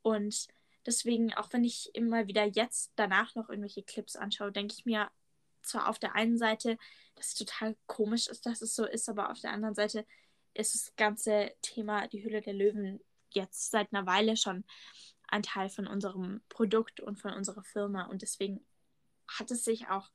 Und 0.01 0.47
deswegen, 0.85 1.33
auch 1.33 1.53
wenn 1.53 1.63
ich 1.63 1.93
immer 1.93 2.27
wieder 2.27 2.45
jetzt 2.45 2.91
danach 2.95 3.35
noch 3.35 3.49
irgendwelche 3.49 3.83
Clips 3.83 4.15
anschaue, 4.15 4.51
denke 4.51 4.75
ich 4.77 4.85
mir 4.85 5.09
zwar 5.61 5.89
auf 5.89 5.99
der 5.99 6.15
einen 6.15 6.37
Seite, 6.37 6.77
dass 7.15 7.27
es 7.27 7.33
total 7.35 7.75
komisch 7.87 8.27
ist, 8.27 8.45
dass 8.45 8.61
es 8.61 8.75
so 8.75 8.85
ist, 8.85 9.07
aber 9.09 9.31
auf 9.31 9.39
der 9.39 9.51
anderen 9.51 9.75
Seite 9.75 10.05
ist 10.53 10.73
das 10.75 10.95
ganze 10.95 11.53
Thema 11.61 12.07
die 12.07 12.23
Hülle 12.23 12.41
der 12.41 12.53
Löwen 12.53 12.99
jetzt 13.35 13.71
seit 13.71 13.93
einer 13.93 14.05
Weile 14.05 14.37
schon 14.37 14.63
ein 15.27 15.43
Teil 15.43 15.69
von 15.69 15.87
unserem 15.87 16.41
Produkt 16.49 16.99
und 16.99 17.19
von 17.19 17.33
unserer 17.33 17.63
Firma. 17.63 18.03
Und 18.03 18.21
deswegen 18.21 18.65
hat 19.27 19.51
es 19.51 19.63
sich 19.63 19.87
auch, 19.87 20.09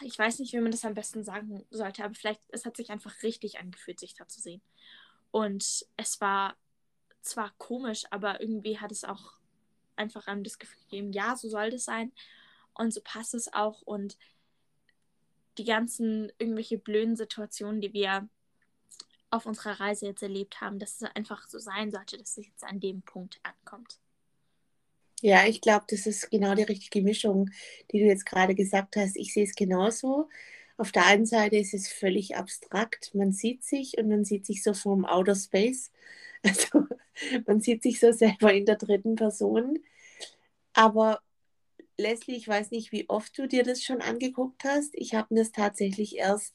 ich 0.00 0.18
weiß 0.18 0.38
nicht, 0.38 0.52
wie 0.52 0.60
man 0.60 0.72
das 0.72 0.84
am 0.84 0.94
besten 0.94 1.24
sagen 1.24 1.64
sollte, 1.70 2.04
aber 2.04 2.14
vielleicht, 2.14 2.42
es 2.48 2.64
hat 2.64 2.76
sich 2.76 2.90
einfach 2.90 3.22
richtig 3.22 3.58
angefühlt, 3.58 4.00
sich 4.00 4.14
da 4.14 4.26
zu 4.26 4.40
sehen. 4.40 4.62
Und 5.30 5.86
es 5.96 6.20
war 6.20 6.56
zwar 7.20 7.52
komisch, 7.58 8.04
aber 8.10 8.40
irgendwie 8.40 8.78
hat 8.78 8.92
es 8.92 9.04
auch 9.04 9.34
einfach 9.96 10.26
einem 10.26 10.44
das 10.44 10.58
Gefühl 10.58 10.80
gegeben, 10.82 11.12
ja, 11.12 11.36
so 11.36 11.48
soll 11.48 11.70
das 11.70 11.84
sein 11.84 12.12
und 12.74 12.92
so 12.92 13.00
passt 13.02 13.34
es 13.34 13.52
auch 13.52 13.82
und 13.82 14.16
die 15.58 15.64
ganzen 15.64 16.30
irgendwelche 16.38 16.78
blöden 16.78 17.16
Situationen, 17.16 17.80
die 17.80 17.92
wir 17.92 18.28
auf 19.30 19.46
unserer 19.46 19.80
Reise 19.80 20.06
jetzt 20.06 20.22
erlebt 20.22 20.60
haben, 20.60 20.78
dass 20.78 21.00
es 21.00 21.10
einfach 21.14 21.48
so 21.48 21.58
sein 21.58 21.90
sollte, 21.90 22.16
dass 22.16 22.36
es 22.38 22.46
jetzt 22.46 22.64
an 22.64 22.80
dem 22.80 23.02
Punkt 23.02 23.40
ankommt. 23.42 23.98
Ja, 25.22 25.46
ich 25.46 25.60
glaube, 25.60 25.86
das 25.88 26.06
ist 26.06 26.30
genau 26.30 26.54
die 26.54 26.62
richtige 26.62 27.02
Mischung, 27.02 27.50
die 27.90 28.00
du 28.00 28.04
jetzt 28.06 28.26
gerade 28.26 28.54
gesagt 28.54 28.96
hast. 28.96 29.16
Ich 29.16 29.32
sehe 29.32 29.44
es 29.44 29.54
genauso. 29.54 30.28
Auf 30.76 30.92
der 30.92 31.06
einen 31.06 31.24
Seite 31.26 31.56
ist 31.56 31.72
es 31.72 31.88
völlig 31.88 32.36
abstrakt. 32.36 33.14
Man 33.14 33.32
sieht 33.32 33.64
sich 33.64 33.96
und 33.96 34.08
man 34.08 34.24
sieht 34.24 34.44
sich 34.44 34.62
so 34.62 34.74
vom 34.74 35.04
Outer 35.04 35.34
Space. 35.34 35.90
Also 36.44 36.86
man 37.46 37.60
sieht 37.60 37.82
sich 37.82 37.98
so 37.98 38.12
selber 38.12 38.52
in 38.52 38.66
der 38.66 38.76
dritten 38.76 39.16
Person. 39.16 39.80
Aber 40.74 41.20
Leslie, 41.98 42.36
ich 42.36 42.46
weiß 42.46 42.70
nicht, 42.70 42.92
wie 42.92 43.08
oft 43.08 43.36
du 43.38 43.48
dir 43.48 43.64
das 43.64 43.82
schon 43.82 44.02
angeguckt 44.02 44.62
hast. 44.64 44.94
Ich 44.94 45.14
habe 45.14 45.34
mir 45.34 45.40
das 45.40 45.52
tatsächlich 45.52 46.16
erst 46.16 46.54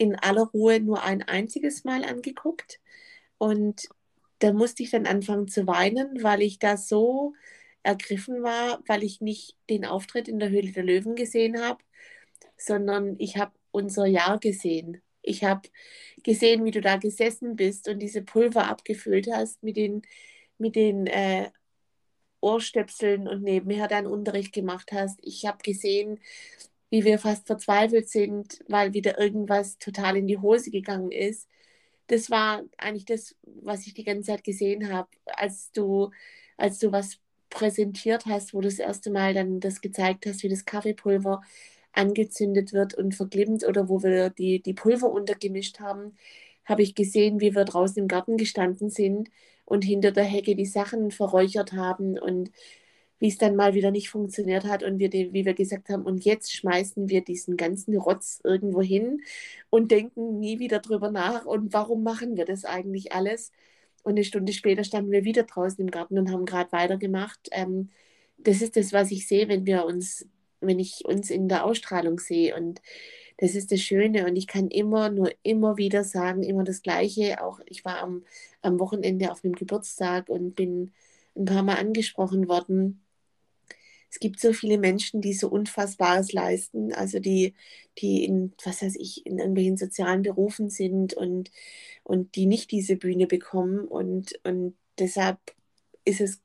in 0.00 0.16
aller 0.16 0.44
Ruhe 0.44 0.80
nur 0.80 1.02
ein 1.02 1.22
einziges 1.22 1.84
Mal 1.84 2.04
angeguckt. 2.04 2.80
Und 3.36 3.86
da 4.38 4.54
musste 4.54 4.82
ich 4.82 4.90
dann 4.90 5.06
anfangen 5.06 5.46
zu 5.46 5.66
weinen, 5.66 6.22
weil 6.22 6.40
ich 6.40 6.58
da 6.58 6.78
so 6.78 7.34
ergriffen 7.82 8.42
war, 8.42 8.82
weil 8.86 9.02
ich 9.04 9.20
nicht 9.20 9.58
den 9.68 9.84
Auftritt 9.84 10.26
in 10.26 10.38
der 10.38 10.48
Höhle 10.48 10.72
der 10.72 10.84
Löwen 10.84 11.16
gesehen 11.16 11.60
habe, 11.60 11.84
sondern 12.56 13.16
ich 13.18 13.36
habe 13.36 13.52
unser 13.72 14.06
Jahr 14.06 14.38
gesehen. 14.38 15.02
Ich 15.20 15.44
habe 15.44 15.68
gesehen, 16.22 16.64
wie 16.64 16.70
du 16.70 16.80
da 16.80 16.96
gesessen 16.96 17.54
bist 17.56 17.86
und 17.86 17.98
diese 17.98 18.22
Pulver 18.22 18.68
abgefüllt 18.68 19.28
hast 19.30 19.62
mit 19.62 19.76
den, 19.76 20.00
mit 20.56 20.76
den 20.76 21.08
äh, 21.08 21.50
Ohrstöpseln 22.40 23.28
und 23.28 23.42
nebenher 23.42 23.86
deinen 23.86 24.06
Unterricht 24.06 24.54
gemacht 24.54 24.92
hast. 24.92 25.18
Ich 25.20 25.44
habe 25.44 25.58
gesehen, 25.62 26.20
wie 26.90 27.04
wir 27.04 27.18
fast 27.18 27.46
verzweifelt 27.46 28.08
sind, 28.08 28.60
weil 28.68 28.92
wieder 28.94 29.18
irgendwas 29.18 29.78
total 29.78 30.16
in 30.16 30.26
die 30.26 30.38
Hose 30.38 30.70
gegangen 30.70 31.12
ist. 31.12 31.48
Das 32.08 32.30
war 32.30 32.64
eigentlich 32.78 33.04
das, 33.04 33.36
was 33.44 33.86
ich 33.86 33.94
die 33.94 34.04
ganze 34.04 34.32
Zeit 34.32 34.44
gesehen 34.44 34.92
habe, 34.92 35.08
als 35.26 35.70
du, 35.72 36.10
als 36.56 36.78
du 36.80 36.92
was 36.92 37.18
präsentiert 37.50 38.26
hast, 38.26 38.54
wo 38.54 38.60
du 38.60 38.68
das 38.68 38.78
erste 38.78 39.10
Mal 39.10 39.34
dann 39.34 39.60
das 39.60 39.80
gezeigt 39.80 40.26
hast, 40.26 40.42
wie 40.42 40.48
das 40.48 40.64
Kaffeepulver 40.64 41.42
angezündet 41.92 42.72
wird 42.72 42.94
und 42.94 43.14
verglimmt 43.14 43.64
oder 43.66 43.88
wo 43.88 44.02
wir 44.02 44.30
die, 44.30 44.62
die 44.62 44.74
Pulver 44.74 45.10
untergemischt 45.10 45.80
haben, 45.80 46.16
habe 46.64 46.82
ich 46.82 46.94
gesehen, 46.94 47.40
wie 47.40 47.54
wir 47.54 47.64
draußen 47.64 47.98
im 47.98 48.08
Garten 48.08 48.36
gestanden 48.36 48.90
sind 48.90 49.30
und 49.64 49.84
hinter 49.84 50.12
der 50.12 50.24
Hecke 50.24 50.54
die 50.56 50.66
Sachen 50.66 51.10
verräuchert 51.10 51.72
haben 51.72 52.18
und 52.18 52.50
wie 53.20 53.28
es 53.28 53.38
dann 53.38 53.54
mal 53.54 53.74
wieder 53.74 53.90
nicht 53.90 54.10
funktioniert 54.10 54.64
hat 54.64 54.82
und 54.82 54.98
wir, 54.98 55.12
wie 55.12 55.44
wir 55.44 55.54
gesagt 55.54 55.90
haben, 55.90 56.04
und 56.04 56.24
jetzt 56.24 56.52
schmeißen 56.52 57.08
wir 57.08 57.22
diesen 57.22 57.56
ganzen 57.56 57.96
Rotz 57.96 58.40
irgendwo 58.44 58.82
hin 58.82 59.22
und 59.70 59.90
denken 59.92 60.40
nie 60.40 60.58
wieder 60.58 60.80
drüber 60.80 61.10
nach 61.10 61.44
und 61.44 61.72
warum 61.72 62.02
machen 62.02 62.36
wir 62.36 62.46
das 62.46 62.64
eigentlich 62.64 63.12
alles? 63.12 63.52
Und 64.02 64.12
eine 64.12 64.24
Stunde 64.24 64.52
später 64.52 64.84
standen 64.84 65.12
wir 65.12 65.24
wieder 65.24 65.44
draußen 65.44 65.80
im 65.84 65.90
Garten 65.90 66.18
und 66.18 66.32
haben 66.32 66.46
gerade 66.46 66.72
weitergemacht. 66.72 67.48
Ähm, 67.52 67.90
das 68.38 68.62
ist 68.62 68.76
das, 68.76 68.92
was 68.92 69.10
ich 69.10 69.28
sehe, 69.28 69.48
wenn 69.48 69.66
wir 69.66 69.84
uns, 69.84 70.26
wenn 70.60 70.78
ich 70.78 71.04
uns 71.04 71.30
in 71.30 71.48
der 71.48 71.64
Ausstrahlung 71.64 72.18
sehe. 72.18 72.56
Und 72.56 72.80
das 73.38 73.54
ist 73.54 73.72
das 73.72 73.80
Schöne. 73.80 74.26
Und 74.26 74.36
ich 74.36 74.46
kann 74.46 74.68
immer, 74.68 75.10
nur 75.10 75.30
immer 75.42 75.76
wieder 75.76 76.04
sagen, 76.04 76.42
immer 76.42 76.64
das 76.64 76.82
Gleiche. 76.82 77.42
Auch 77.44 77.60
ich 77.66 77.84
war 77.84 77.98
am, 78.00 78.24
am 78.62 78.78
Wochenende 78.80 79.30
auf 79.30 79.44
einem 79.44 79.54
Geburtstag 79.54 80.28
und 80.30 80.54
bin 80.56 80.92
ein 81.36 81.44
paar 81.44 81.62
Mal 81.62 81.76
angesprochen 81.76 82.48
worden 82.48 83.02
es 84.10 84.18
gibt 84.18 84.40
so 84.40 84.52
viele 84.52 84.76
Menschen, 84.76 85.20
die 85.20 85.32
so 85.32 85.48
Unfassbares 85.48 86.32
leisten, 86.32 86.92
also 86.92 87.20
die, 87.20 87.54
die 87.98 88.24
in, 88.24 88.52
was 88.64 88.82
weiß 88.82 88.96
ich, 88.96 89.24
in 89.24 89.38
irgendwelchen 89.38 89.76
sozialen 89.76 90.22
Berufen 90.22 90.68
sind 90.68 91.14
und, 91.14 91.52
und 92.02 92.34
die 92.34 92.46
nicht 92.46 92.72
diese 92.72 92.96
Bühne 92.96 93.28
bekommen. 93.28 93.86
Und, 93.86 94.38
und 94.42 94.76
deshalb 94.98 95.38
ist 96.04 96.20
es 96.20 96.40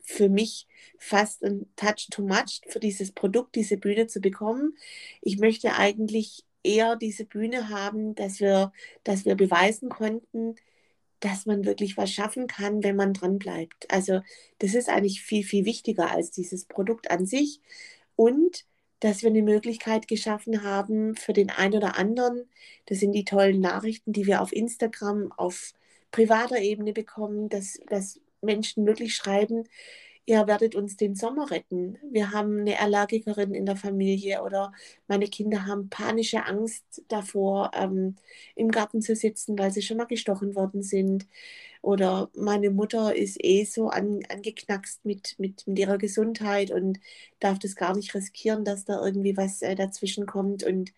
für 0.00 0.28
mich 0.28 0.68
fast 0.96 1.42
ein 1.42 1.66
Touch 1.74 2.08
too 2.10 2.26
much 2.26 2.60
für 2.68 2.80
dieses 2.80 3.12
Produkt, 3.12 3.56
diese 3.56 3.76
Bühne 3.76 4.06
zu 4.06 4.20
bekommen. 4.20 4.76
Ich 5.22 5.38
möchte 5.38 5.74
eigentlich 5.74 6.44
eher 6.62 6.94
diese 6.94 7.24
Bühne 7.24 7.68
haben, 7.68 8.14
dass 8.14 8.38
wir, 8.38 8.72
dass 9.02 9.24
wir 9.24 9.34
beweisen 9.34 9.88
konnten, 9.88 10.54
dass 11.20 11.46
man 11.46 11.64
wirklich 11.64 11.96
was 11.96 12.10
schaffen 12.10 12.46
kann, 12.46 12.82
wenn 12.82 12.96
man 12.96 13.12
dran 13.12 13.38
bleibt. 13.38 13.90
Also 13.90 14.20
das 14.58 14.74
ist 14.74 14.88
eigentlich 14.88 15.22
viel, 15.22 15.44
viel 15.44 15.64
wichtiger 15.64 16.10
als 16.10 16.30
dieses 16.30 16.64
Produkt 16.64 17.10
an 17.10 17.26
sich. 17.26 17.60
Und 18.16 18.64
dass 19.00 19.22
wir 19.22 19.30
eine 19.30 19.42
Möglichkeit 19.42 20.08
geschaffen 20.08 20.62
haben 20.62 21.16
für 21.16 21.32
den 21.32 21.50
einen 21.50 21.74
oder 21.74 21.96
anderen. 21.96 22.48
Das 22.86 23.00
sind 23.00 23.12
die 23.12 23.24
tollen 23.24 23.60
Nachrichten, 23.60 24.12
die 24.12 24.26
wir 24.26 24.42
auf 24.42 24.52
Instagram, 24.52 25.32
auf 25.32 25.72
privater 26.10 26.58
Ebene 26.58 26.92
bekommen, 26.92 27.48
dass, 27.48 27.80
dass 27.88 28.20
Menschen 28.42 28.86
wirklich 28.86 29.14
schreiben, 29.14 29.64
ihr 30.30 30.46
werdet 30.46 30.76
uns 30.76 30.96
den 30.96 31.16
Sommer 31.16 31.50
retten. 31.50 31.98
Wir 32.10 32.30
haben 32.30 32.60
eine 32.60 32.78
Allergikerin 32.78 33.52
in 33.52 33.66
der 33.66 33.76
Familie 33.76 34.42
oder 34.42 34.72
meine 35.08 35.26
Kinder 35.26 35.66
haben 35.66 35.88
panische 35.90 36.46
Angst 36.46 37.02
davor, 37.08 37.72
ähm, 37.74 38.16
im 38.54 38.70
Garten 38.70 39.02
zu 39.02 39.16
sitzen, 39.16 39.58
weil 39.58 39.72
sie 39.72 39.82
schon 39.82 39.96
mal 39.96 40.04
gestochen 40.06 40.54
worden 40.54 40.82
sind. 40.84 41.26
Oder 41.82 42.30
meine 42.36 42.70
Mutter 42.70 43.16
ist 43.16 43.42
eh 43.42 43.64
so 43.64 43.88
an, 43.88 44.20
angeknackst 44.28 45.04
mit, 45.04 45.34
mit, 45.38 45.66
mit 45.66 45.78
ihrer 45.78 45.98
Gesundheit 45.98 46.70
und 46.70 47.00
darf 47.40 47.58
das 47.58 47.74
gar 47.74 47.96
nicht 47.96 48.14
riskieren, 48.14 48.64
dass 48.64 48.84
da 48.84 49.04
irgendwie 49.04 49.36
was 49.36 49.62
äh, 49.62 49.74
dazwischen 49.74 50.26
kommt. 50.26 50.62
Und 50.62 50.92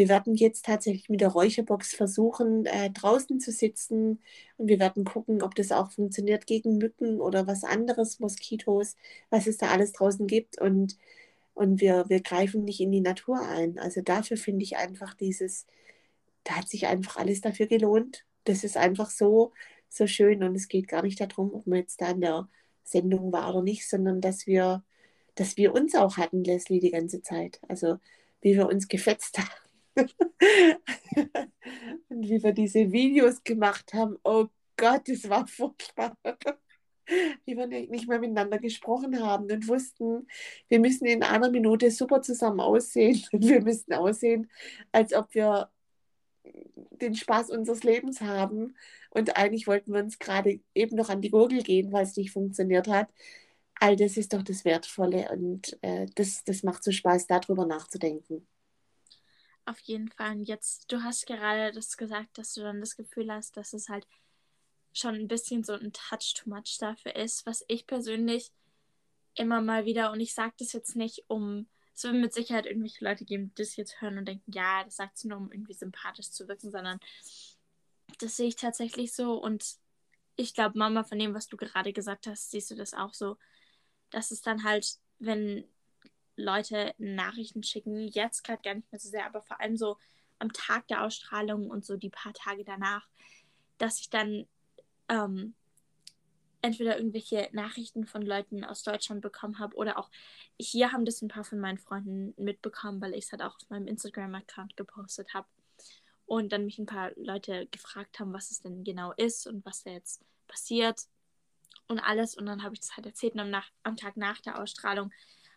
wir 0.00 0.08
werden 0.08 0.34
jetzt 0.34 0.64
tatsächlich 0.64 1.10
mit 1.10 1.20
der 1.20 1.28
Räucherbox 1.28 1.92
versuchen, 1.94 2.64
äh, 2.64 2.88
draußen 2.90 3.38
zu 3.38 3.52
sitzen 3.52 4.18
und 4.56 4.68
wir 4.68 4.78
werden 4.78 5.04
gucken, 5.04 5.42
ob 5.42 5.54
das 5.54 5.72
auch 5.72 5.90
funktioniert 5.90 6.46
gegen 6.46 6.78
Mücken 6.78 7.20
oder 7.20 7.46
was 7.46 7.64
anderes, 7.64 8.18
Moskitos, 8.18 8.96
was 9.28 9.46
es 9.46 9.58
da 9.58 9.68
alles 9.68 9.92
draußen 9.92 10.26
gibt. 10.26 10.58
Und, 10.58 10.96
und 11.52 11.82
wir, 11.82 12.06
wir 12.08 12.22
greifen 12.22 12.64
nicht 12.64 12.80
in 12.80 12.90
die 12.92 13.02
Natur 13.02 13.42
ein. 13.46 13.78
Also 13.78 14.00
dafür 14.00 14.38
finde 14.38 14.62
ich 14.62 14.78
einfach 14.78 15.12
dieses, 15.12 15.66
da 16.44 16.56
hat 16.56 16.70
sich 16.70 16.86
einfach 16.86 17.18
alles 17.18 17.42
dafür 17.42 17.66
gelohnt. 17.66 18.24
Das 18.44 18.64
ist 18.64 18.78
einfach 18.78 19.10
so, 19.10 19.52
so 19.90 20.06
schön 20.06 20.42
und 20.42 20.54
es 20.56 20.68
geht 20.68 20.88
gar 20.88 21.02
nicht 21.02 21.20
darum, 21.20 21.52
ob 21.52 21.66
man 21.66 21.80
jetzt 21.80 22.00
da 22.00 22.10
in 22.12 22.22
der 22.22 22.48
Sendung 22.84 23.32
war 23.32 23.50
oder 23.50 23.62
nicht, 23.62 23.86
sondern 23.86 24.22
dass 24.22 24.46
wir, 24.46 24.82
dass 25.34 25.58
wir 25.58 25.74
uns 25.74 25.94
auch 25.94 26.16
hatten, 26.16 26.42
Leslie, 26.42 26.80
die 26.80 26.90
ganze 26.90 27.20
Zeit. 27.20 27.60
Also 27.68 27.98
wie 28.40 28.56
wir 28.56 28.66
uns 28.66 28.88
gefetzt 28.88 29.38
haben 29.38 29.69
und 32.08 32.28
wie 32.28 32.42
wir 32.42 32.52
diese 32.52 32.92
Videos 32.92 33.42
gemacht 33.42 33.92
haben, 33.92 34.16
oh 34.24 34.46
Gott, 34.76 35.08
das 35.08 35.28
war 35.28 35.46
furchtbar. 35.46 36.16
Wie 37.44 37.56
wir 37.56 37.66
nicht 37.66 38.06
mehr 38.08 38.20
miteinander 38.20 38.58
gesprochen 38.58 39.20
haben 39.20 39.50
und 39.50 39.66
wussten, 39.66 40.28
wir 40.68 40.78
müssen 40.78 41.06
in 41.06 41.24
einer 41.24 41.50
Minute 41.50 41.90
super 41.90 42.22
zusammen 42.22 42.60
aussehen. 42.60 43.20
Und 43.32 43.48
wir 43.48 43.60
müssten 43.62 43.94
aussehen, 43.94 44.48
als 44.92 45.12
ob 45.12 45.34
wir 45.34 45.70
den 46.44 47.14
Spaß 47.16 47.50
unseres 47.50 47.82
Lebens 47.82 48.20
haben. 48.20 48.76
Und 49.10 49.36
eigentlich 49.36 49.66
wollten 49.66 49.92
wir 49.92 50.00
uns 50.00 50.18
gerade 50.20 50.60
eben 50.74 50.96
noch 50.96 51.08
an 51.10 51.20
die 51.20 51.30
Gurgel 51.30 51.62
gehen, 51.62 51.92
weil 51.92 52.04
es 52.04 52.16
nicht 52.16 52.30
funktioniert 52.32 52.88
hat. 52.88 53.08
All 53.80 53.96
das 53.96 54.16
ist 54.16 54.32
doch 54.32 54.42
das 54.42 54.64
Wertvolle 54.64 55.30
und 55.32 55.78
äh, 55.82 56.06
das, 56.14 56.44
das 56.44 56.62
macht 56.62 56.84
so 56.84 56.92
Spaß, 56.92 57.26
darüber 57.26 57.66
nachzudenken. 57.66 58.46
Auf 59.66 59.78
jeden 59.80 60.10
Fall. 60.10 60.32
Und 60.32 60.44
jetzt, 60.44 60.90
du 60.90 61.02
hast 61.02 61.26
gerade 61.26 61.72
das 61.72 61.96
gesagt, 61.96 62.38
dass 62.38 62.54
du 62.54 62.62
dann 62.62 62.80
das 62.80 62.96
Gefühl 62.96 63.30
hast, 63.30 63.56
dass 63.56 63.72
es 63.72 63.88
halt 63.88 64.06
schon 64.92 65.14
ein 65.14 65.28
bisschen 65.28 65.62
so 65.62 65.74
ein 65.74 65.92
Touch 65.92 66.34
too 66.34 66.50
much 66.50 66.78
dafür 66.78 67.14
ist, 67.14 67.46
was 67.46 67.64
ich 67.68 67.86
persönlich 67.86 68.50
immer 69.34 69.60
mal 69.60 69.84
wieder, 69.84 70.10
und 70.10 70.20
ich 70.20 70.34
sage 70.34 70.54
das 70.58 70.72
jetzt 70.72 70.96
nicht, 70.96 71.24
um, 71.28 71.68
es 71.94 72.02
wird 72.02 72.14
mit 72.14 72.34
Sicherheit 72.34 72.66
irgendwelche 72.66 73.04
Leute 73.04 73.24
geben, 73.24 73.52
die 73.54 73.62
das 73.62 73.76
jetzt 73.76 74.00
hören 74.00 74.18
und 74.18 74.26
denken, 74.26 74.50
ja, 74.52 74.82
das 74.82 74.96
sagt 74.96 75.18
sie 75.18 75.28
nur, 75.28 75.38
um 75.38 75.52
irgendwie 75.52 75.74
sympathisch 75.74 76.30
zu 76.30 76.48
wirken, 76.48 76.70
sondern 76.70 76.98
das 78.18 78.36
sehe 78.36 78.48
ich 78.48 78.56
tatsächlich 78.56 79.12
so 79.12 79.34
und 79.34 79.76
ich 80.36 80.54
glaube, 80.54 80.78
Mama, 80.78 81.04
von 81.04 81.18
dem, 81.18 81.34
was 81.34 81.46
du 81.46 81.56
gerade 81.56 81.92
gesagt 81.92 82.26
hast, 82.26 82.50
siehst 82.50 82.70
du 82.70 82.74
das 82.74 82.94
auch 82.94 83.14
so, 83.14 83.36
dass 84.10 84.30
es 84.30 84.40
dann 84.40 84.64
halt, 84.64 84.98
wenn 85.18 85.64
Leute 86.42 86.94
Nachrichten 86.98 87.62
schicken. 87.62 88.08
Jetzt 88.08 88.44
gerade 88.44 88.62
gar 88.62 88.74
nicht 88.74 88.90
mehr 88.90 89.00
so 89.00 89.08
sehr, 89.08 89.26
aber 89.26 89.42
vor 89.42 89.60
allem 89.60 89.76
so 89.76 89.96
am 90.38 90.52
Tag 90.52 90.88
der 90.88 91.04
Ausstrahlung 91.04 91.70
und 91.70 91.84
so 91.84 91.96
die 91.96 92.10
paar 92.10 92.32
Tage 92.32 92.64
danach, 92.64 93.06
dass 93.78 94.00
ich 94.00 94.10
dann 94.10 94.46
ähm, 95.08 95.54
entweder 96.62 96.96
irgendwelche 96.98 97.48
Nachrichten 97.52 98.06
von 98.06 98.22
Leuten 98.22 98.64
aus 98.64 98.82
Deutschland 98.82 99.22
bekommen 99.22 99.58
habe 99.58 99.76
oder 99.76 99.98
auch 99.98 100.10
hier 100.58 100.92
haben 100.92 101.04
das 101.04 101.22
ein 101.22 101.28
paar 101.28 101.44
von 101.44 101.58
meinen 101.58 101.78
Freunden 101.78 102.34
mitbekommen, 102.42 103.00
weil 103.00 103.14
ich 103.14 103.26
es 103.26 103.32
halt 103.32 103.42
auch 103.42 103.56
auf 103.56 103.70
meinem 103.70 103.86
Instagram-Account 103.86 104.76
gepostet 104.76 105.32
habe. 105.34 105.46
Und 106.26 106.52
dann 106.52 106.64
mich 106.64 106.78
ein 106.78 106.86
paar 106.86 107.10
Leute 107.16 107.66
gefragt 107.72 108.20
haben, 108.20 108.32
was 108.32 108.52
es 108.52 108.62
denn 108.62 108.84
genau 108.84 109.12
ist 109.16 109.48
und 109.48 109.64
was 109.64 109.82
da 109.82 109.90
jetzt 109.90 110.22
passiert 110.46 111.08
und 111.88 111.98
alles. 111.98 112.36
Und 112.36 112.46
dann 112.46 112.62
habe 112.62 112.74
ich 112.74 112.80
das 112.80 112.96
halt 112.96 113.06
erzählt 113.06 113.34
und 113.34 113.40
am, 113.40 113.50
nach 113.50 113.68
am 113.82 113.96
Tag 113.96 114.16
nach 114.16 114.40
der 114.40 114.60
Ausstrahlung 114.60 115.12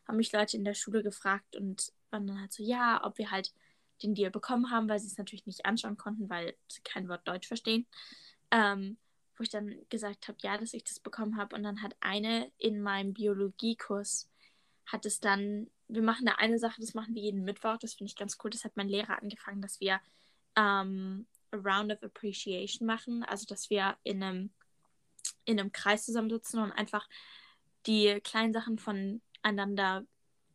haben 0.07 0.17
mich 0.17 0.31
Leute 0.31 0.57
in 0.57 0.65
der 0.65 0.73
Schule 0.73 1.03
gefragt 1.03 1.55
und 1.55 1.91
waren 2.09 2.27
dann 2.27 2.39
halt 2.39 2.53
so, 2.53 2.63
ja, 2.63 3.03
ob 3.03 3.17
wir 3.17 3.31
halt 3.31 3.53
den 4.01 4.15
Deal 4.15 4.31
bekommen 4.31 4.69
haben, 4.69 4.89
weil 4.89 4.99
sie 4.99 5.07
es 5.07 5.17
natürlich 5.17 5.45
nicht 5.45 5.65
anschauen 5.65 5.97
konnten, 5.97 6.29
weil 6.29 6.55
sie 6.67 6.81
kein 6.81 7.07
Wort 7.07 7.27
Deutsch 7.27 7.47
verstehen. 7.47 7.85
Ähm, 8.51 8.97
wo 9.37 9.43
ich 9.43 9.49
dann 9.49 9.75
gesagt 9.89 10.27
habe, 10.27 10.37
ja, 10.41 10.57
dass 10.57 10.73
ich 10.73 10.83
das 10.83 10.99
bekommen 10.99 11.37
habe. 11.37 11.55
Und 11.55 11.63
dann 11.63 11.81
hat 11.81 11.95
eine 11.99 12.51
in 12.57 12.81
meinem 12.81 13.13
Biologiekurs, 13.13 14.29
hat 14.85 15.05
es 15.05 15.19
dann, 15.19 15.69
wir 15.87 16.03
machen 16.03 16.25
da 16.25 16.33
eine 16.33 16.59
Sache, 16.59 16.81
das 16.81 16.93
machen 16.93 17.15
wir 17.15 17.21
jeden 17.21 17.43
Mittwoch, 17.43 17.77
das 17.77 17.95
finde 17.95 18.09
ich 18.09 18.15
ganz 18.15 18.37
cool. 18.43 18.51
Das 18.51 18.63
hat 18.63 18.75
mein 18.75 18.89
Lehrer 18.89 19.21
angefangen, 19.21 19.61
dass 19.61 19.79
wir 19.79 19.99
ähm, 20.55 21.25
a 21.51 21.57
Round 21.57 21.91
of 21.91 22.03
Appreciation 22.03 22.85
machen. 22.85 23.23
Also, 23.23 23.45
dass 23.45 23.69
wir 23.69 23.97
in 24.03 24.21
einem, 24.21 24.49
in 25.45 25.59
einem 25.59 25.71
Kreis 25.71 26.05
zusammensitzen 26.05 26.59
und 26.59 26.71
einfach 26.71 27.07
die 27.87 28.19
kleinen 28.23 28.53
Sachen 28.53 28.77
von 28.77 29.21
einander 29.43 30.05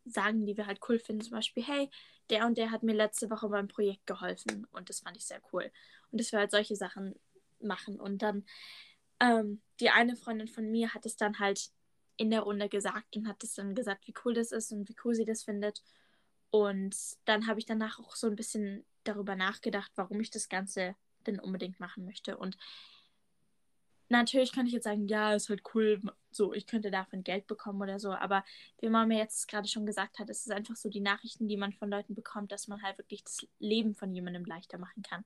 sagen, 0.04 0.46
die 0.46 0.56
wir 0.56 0.66
halt 0.66 0.80
cool 0.88 0.98
finden. 0.98 1.22
Zum 1.22 1.32
Beispiel, 1.32 1.62
hey, 1.62 1.90
der 2.30 2.46
und 2.46 2.58
der 2.58 2.70
hat 2.70 2.82
mir 2.82 2.94
letzte 2.94 3.30
Woche 3.30 3.48
beim 3.48 3.68
Projekt 3.68 4.06
geholfen 4.06 4.66
und 4.72 4.88
das 4.88 5.00
fand 5.00 5.16
ich 5.16 5.26
sehr 5.26 5.40
cool. 5.52 5.70
Und 6.10 6.20
dass 6.20 6.32
wir 6.32 6.40
halt 6.40 6.50
solche 6.50 6.76
Sachen 6.76 7.14
machen. 7.60 8.00
Und 8.00 8.22
dann, 8.22 8.44
ähm, 9.20 9.60
die 9.80 9.90
eine 9.90 10.16
Freundin 10.16 10.48
von 10.48 10.70
mir 10.70 10.94
hat 10.94 11.06
es 11.06 11.16
dann 11.16 11.38
halt 11.38 11.70
in 12.16 12.30
der 12.30 12.40
Runde 12.40 12.68
gesagt 12.68 13.16
und 13.16 13.28
hat 13.28 13.42
es 13.44 13.54
dann 13.54 13.74
gesagt, 13.74 14.06
wie 14.06 14.14
cool 14.24 14.34
das 14.34 14.52
ist 14.52 14.72
und 14.72 14.88
wie 14.88 14.96
cool 15.04 15.14
sie 15.14 15.24
das 15.24 15.44
findet. 15.44 15.82
Und 16.50 16.96
dann 17.26 17.46
habe 17.46 17.60
ich 17.60 17.66
danach 17.66 18.00
auch 18.00 18.16
so 18.16 18.26
ein 18.26 18.36
bisschen 18.36 18.84
darüber 19.04 19.36
nachgedacht, 19.36 19.92
warum 19.94 20.20
ich 20.20 20.30
das 20.30 20.48
Ganze 20.48 20.96
denn 21.26 21.38
unbedingt 21.38 21.78
machen 21.78 22.04
möchte. 22.04 22.36
Und 22.36 22.56
natürlich 24.08 24.52
könnte 24.52 24.68
ich 24.68 24.74
jetzt 24.74 24.84
sagen, 24.84 25.08
ja, 25.08 25.34
ist 25.34 25.48
halt 25.48 25.62
cool, 25.74 26.00
so, 26.30 26.52
ich 26.52 26.66
könnte 26.66 26.90
davon 26.90 27.24
Geld 27.24 27.46
bekommen 27.46 27.80
oder 27.82 27.98
so, 27.98 28.12
aber 28.12 28.44
wie 28.80 28.88
man 28.88 29.08
mir 29.08 29.18
jetzt 29.18 29.48
gerade 29.48 29.68
schon 29.68 29.86
gesagt 29.86 30.18
hat, 30.18 30.30
es 30.30 30.46
ist 30.46 30.52
einfach 30.52 30.76
so 30.76 30.88
die 30.88 31.00
Nachrichten, 31.00 31.48
die 31.48 31.56
man 31.56 31.72
von 31.72 31.90
Leuten 31.90 32.14
bekommt, 32.14 32.52
dass 32.52 32.68
man 32.68 32.82
halt 32.82 32.98
wirklich 32.98 33.24
das 33.24 33.46
Leben 33.58 33.94
von 33.94 34.14
jemandem 34.14 34.44
leichter 34.44 34.78
machen 34.78 35.02
kann. 35.02 35.24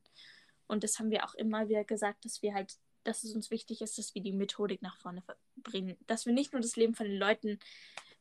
Und 0.66 0.84
das 0.84 0.98
haben 0.98 1.10
wir 1.10 1.24
auch 1.24 1.34
immer 1.34 1.68
wieder 1.68 1.84
gesagt, 1.84 2.24
dass 2.24 2.42
wir 2.42 2.54
halt, 2.54 2.78
dass 3.04 3.24
es 3.24 3.34
uns 3.34 3.50
wichtig 3.50 3.82
ist, 3.82 3.98
dass 3.98 4.14
wir 4.14 4.22
die 4.22 4.32
Methodik 4.32 4.80
nach 4.80 4.96
vorne 4.96 5.22
bringen. 5.56 5.96
Dass 6.06 6.24
wir 6.24 6.32
nicht 6.32 6.52
nur 6.52 6.62
das 6.62 6.76
Leben 6.76 6.94
von 6.94 7.06
den 7.06 7.18
Leuten 7.18 7.58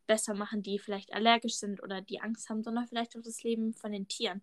besser 0.08 0.34
machen, 0.34 0.62
die 0.64 0.80
vielleicht 0.80 1.14
allergisch 1.14 1.56
sind 1.56 1.82
oder 1.82 2.02
die 2.02 2.20
Angst 2.20 2.50
haben, 2.50 2.64
sondern 2.64 2.88
vielleicht 2.88 3.16
auch 3.16 3.22
das 3.22 3.44
Leben 3.44 3.74
von 3.74 3.92
den 3.92 4.08
Tieren. 4.08 4.42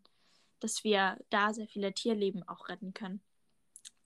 Dass 0.61 0.85
wir 0.85 1.19
da 1.29 1.53
sehr 1.53 1.69
viele 1.69 1.93
Tierleben 1.93 2.49
auch 2.49 2.69
retten 2.69 2.95
können. 2.95 3.21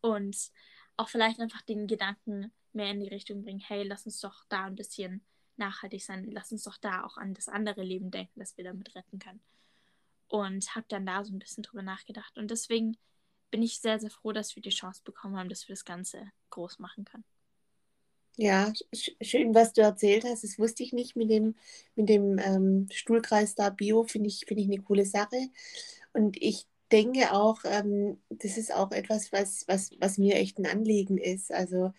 Und 0.01 0.51
auch 0.97 1.09
vielleicht 1.09 1.41
einfach 1.41 1.63
den 1.63 1.87
Gedanken 1.87 2.53
mehr 2.73 2.91
in 2.91 3.01
die 3.01 3.09
Richtung 3.09 3.43
bringen, 3.43 3.61
hey, 3.61 3.83
lass 3.83 4.07
uns 4.07 4.21
doch 4.21 4.45
da 4.49 4.65
ein 4.65 4.77
bisschen 4.77 5.25
nachhaltig 5.57 6.03
sein, 6.03 6.31
lass 6.31 6.53
uns 6.53 6.65
doch 6.65 6.79
da 6.79 7.05
auch 7.05 7.17
an 7.17 7.35
das 7.35 7.49
andere 7.49 7.83
Leben 7.83 8.11
denken, 8.11 8.41
das 8.41 8.57
wir 8.57 8.65
damit 8.65 8.95
retten 8.95 9.19
können. 9.19 9.41
Und 10.29 10.75
habe 10.75 10.87
dann 10.89 11.05
da 11.05 11.25
so 11.25 11.33
ein 11.33 11.39
bisschen 11.39 11.63
drüber 11.63 11.83
nachgedacht. 11.83 12.39
Und 12.39 12.51
deswegen 12.51 12.97
bin 13.51 13.63
ich 13.63 13.81
sehr, 13.81 14.01
sehr 14.01 14.11
froh, 14.11 14.33
dass 14.33 14.57
wir 14.57 14.63
die 14.63 14.71
Chance 14.71 15.03
bekommen 15.05 15.37
haben, 15.37 15.51
dass 15.51 15.69
wir 15.69 15.75
das 15.75 15.85
Ganze 15.85 16.33
groß 16.51 16.79
machen 16.79 17.05
können. 17.05 17.25
Ja, 18.37 18.73
schön, 19.21 19.55
was 19.55 19.75
du 19.75 19.83
erzählt 19.83 20.25
hast. 20.25 20.43
Das 20.43 20.59
wusste 20.59 20.83
ich 20.83 20.95
nicht 20.95 21.17
mit 21.17 21.31
dem, 21.31 21.55
mit 21.97 22.09
dem 22.09 22.39
ähm, 22.39 22.89
Stuhlkreis 22.91 23.55
da 23.55 23.69
Bio, 23.69 24.05
finde 24.05 24.29
ich, 24.29 24.47
find 24.47 24.59
ich 24.59 24.67
eine 24.67 24.83
coole 24.83 25.05
Sache. 25.05 25.51
Und 26.15 26.41
ich 26.41 26.67
denke 26.93 27.33
auch, 27.33 27.61
ähm, 27.65 28.19
das 28.31 28.57
ist 28.59 28.73
auch 28.75 28.93
etwas, 28.93 29.33
was, 29.33 29.67
was, 29.69 29.91
was 30.01 30.19
mir 30.19 30.37
echt 30.37 30.59
ein 30.59 30.67
Anliegen 30.67 31.19
ist. 31.19 31.53
Also 31.53 31.93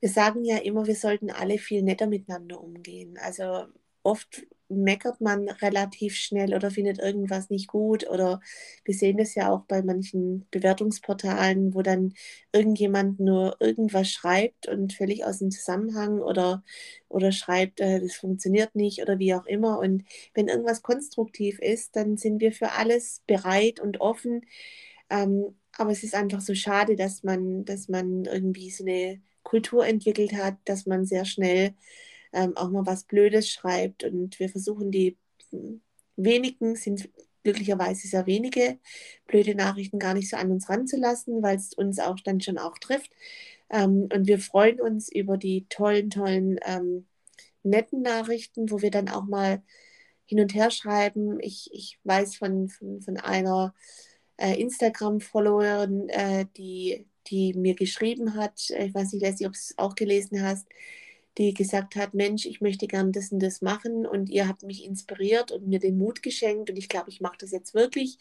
wir 0.00 0.08
sagen 0.08 0.44
ja 0.44 0.58
immer, 0.58 0.86
wir 0.86 0.96
sollten 0.96 1.30
alle 1.30 1.58
viel 1.58 1.82
netter 1.82 2.06
miteinander 2.06 2.60
umgehen. 2.62 3.18
Also 3.18 3.66
oft 4.02 4.46
meckert 4.70 5.20
man 5.20 5.48
relativ 5.48 6.14
schnell 6.14 6.54
oder 6.54 6.70
findet 6.70 6.98
irgendwas 7.00 7.50
nicht 7.50 7.66
gut. 7.68 8.08
Oder 8.08 8.40
wir 8.84 8.94
sehen 8.94 9.18
das 9.18 9.34
ja 9.34 9.50
auch 9.50 9.64
bei 9.66 9.82
manchen 9.82 10.46
Bewertungsportalen, 10.50 11.74
wo 11.74 11.82
dann 11.82 12.14
irgendjemand 12.52 13.18
nur 13.20 13.56
irgendwas 13.60 14.08
schreibt 14.10 14.68
und 14.68 14.92
völlig 14.92 15.24
aus 15.24 15.38
dem 15.40 15.50
Zusammenhang 15.50 16.20
oder, 16.20 16.62
oder 17.08 17.32
schreibt, 17.32 17.80
äh, 17.80 18.00
das 18.00 18.14
funktioniert 18.14 18.74
nicht 18.76 19.02
oder 19.02 19.18
wie 19.18 19.34
auch 19.34 19.46
immer. 19.46 19.78
Und 19.80 20.04
wenn 20.34 20.48
irgendwas 20.48 20.82
konstruktiv 20.82 21.58
ist, 21.60 21.96
dann 21.96 22.16
sind 22.16 22.40
wir 22.40 22.52
für 22.52 22.72
alles 22.72 23.22
bereit 23.26 23.80
und 23.80 24.00
offen. 24.00 24.42
Ähm, 25.10 25.56
aber 25.76 25.90
es 25.92 26.02
ist 26.04 26.14
einfach 26.14 26.40
so 26.40 26.54
schade, 26.54 26.96
dass 26.96 27.22
man, 27.24 27.64
dass 27.64 27.88
man 27.88 28.24
irgendwie 28.24 28.70
so 28.70 28.84
eine 28.84 29.20
Kultur 29.42 29.86
entwickelt 29.86 30.32
hat, 30.34 30.56
dass 30.64 30.86
man 30.86 31.04
sehr 31.06 31.24
schnell 31.24 31.74
ähm, 32.32 32.56
auch 32.56 32.70
mal 32.70 32.86
was 32.86 33.04
Blödes 33.04 33.48
schreibt. 33.48 34.04
Und 34.04 34.38
wir 34.38 34.48
versuchen 34.48 34.90
die 34.90 35.16
wenigen, 36.16 36.76
sind 36.76 37.08
glücklicherweise 37.42 38.06
sehr 38.08 38.26
wenige, 38.26 38.78
blöde 39.26 39.54
Nachrichten 39.54 39.98
gar 39.98 40.14
nicht 40.14 40.28
so 40.28 40.36
an 40.36 40.50
uns 40.50 40.68
ranzulassen, 40.68 41.42
weil 41.42 41.56
es 41.56 41.72
uns 41.72 41.98
auch 41.98 42.20
dann 42.20 42.40
schon 42.40 42.58
auch 42.58 42.78
trifft. 42.78 43.10
Ähm, 43.70 44.08
und 44.12 44.26
wir 44.26 44.38
freuen 44.38 44.80
uns 44.80 45.10
über 45.10 45.36
die 45.36 45.66
tollen, 45.68 46.10
tollen, 46.10 46.58
ähm, 46.64 47.06
netten 47.62 48.02
Nachrichten, 48.02 48.70
wo 48.70 48.82
wir 48.82 48.90
dann 48.90 49.08
auch 49.08 49.24
mal 49.24 49.62
hin 50.26 50.40
und 50.40 50.54
her 50.54 50.70
schreiben. 50.70 51.38
Ich, 51.40 51.70
ich 51.72 51.98
weiß 52.04 52.36
von, 52.36 52.68
von, 52.68 53.00
von 53.00 53.16
einer 53.16 53.74
äh, 54.36 54.60
Instagram-Followerin, 54.60 56.08
äh, 56.08 56.46
die, 56.56 57.06
die 57.26 57.54
mir 57.54 57.74
geschrieben 57.74 58.34
hat, 58.34 58.70
ich 58.70 58.94
weiß 58.94 59.12
nicht, 59.12 59.22
Leslie, 59.22 59.46
ob 59.46 59.52
du 59.52 59.58
es 59.58 59.74
auch 59.76 59.94
gelesen 59.94 60.42
hast, 60.42 60.66
die 61.38 61.54
gesagt 61.54 61.96
hat, 61.96 62.14
Mensch, 62.14 62.46
ich 62.46 62.60
möchte 62.60 62.86
gern 62.86 63.12
das 63.12 63.32
und 63.32 63.40
das 63.40 63.62
machen 63.62 64.06
und 64.06 64.28
ihr 64.30 64.48
habt 64.48 64.62
mich 64.62 64.84
inspiriert 64.84 65.52
und 65.52 65.68
mir 65.68 65.78
den 65.78 65.98
Mut 65.98 66.22
geschenkt 66.22 66.70
und 66.70 66.76
ich 66.76 66.88
glaube, 66.88 67.10
ich 67.10 67.20
mache 67.20 67.38
das 67.38 67.52
jetzt 67.52 67.74
wirklich. 67.74 68.18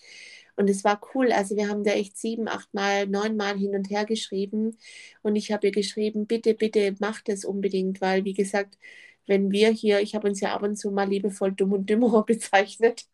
Und 0.56 0.70
es 0.70 0.84
war 0.84 1.01
cool. 1.16 1.32
Also 1.32 1.56
wir 1.56 1.70
haben 1.70 1.84
da 1.84 1.92
echt 1.92 2.18
sieben, 2.18 2.48
acht 2.48 2.74
Mal, 2.74 3.08
neun 3.08 3.38
Mal 3.38 3.58
hin 3.58 3.75
und 3.75 3.89
her 3.89 4.06
geschrieben 4.06 4.78
und 5.22 5.36
ich 5.36 5.51
habe 5.51 5.68
ihr 5.68 5.72
geschrieben, 5.74 6.28
bitte, 6.28 6.54
bitte 6.54 6.96
mach 7.00 7.22
das 7.22 7.46
unbedingt, 7.46 8.01
weil 8.01 8.25
wie 8.25 8.34
gesagt, 8.34 8.78
wenn 9.25 9.51
wir 9.51 9.70
hier, 9.72 10.01
ich 10.01 10.16
habe 10.16 10.28
uns 10.28 10.42
ja 10.42 10.54
ab 10.56 10.63
und 10.63 10.75
zu 10.78 10.92
mal 10.92 11.08
liebevoll 11.08 11.51
dumm 11.54 11.74
und 11.74 11.89
dümmer 11.89 12.24
bezeichnet, 12.28 13.08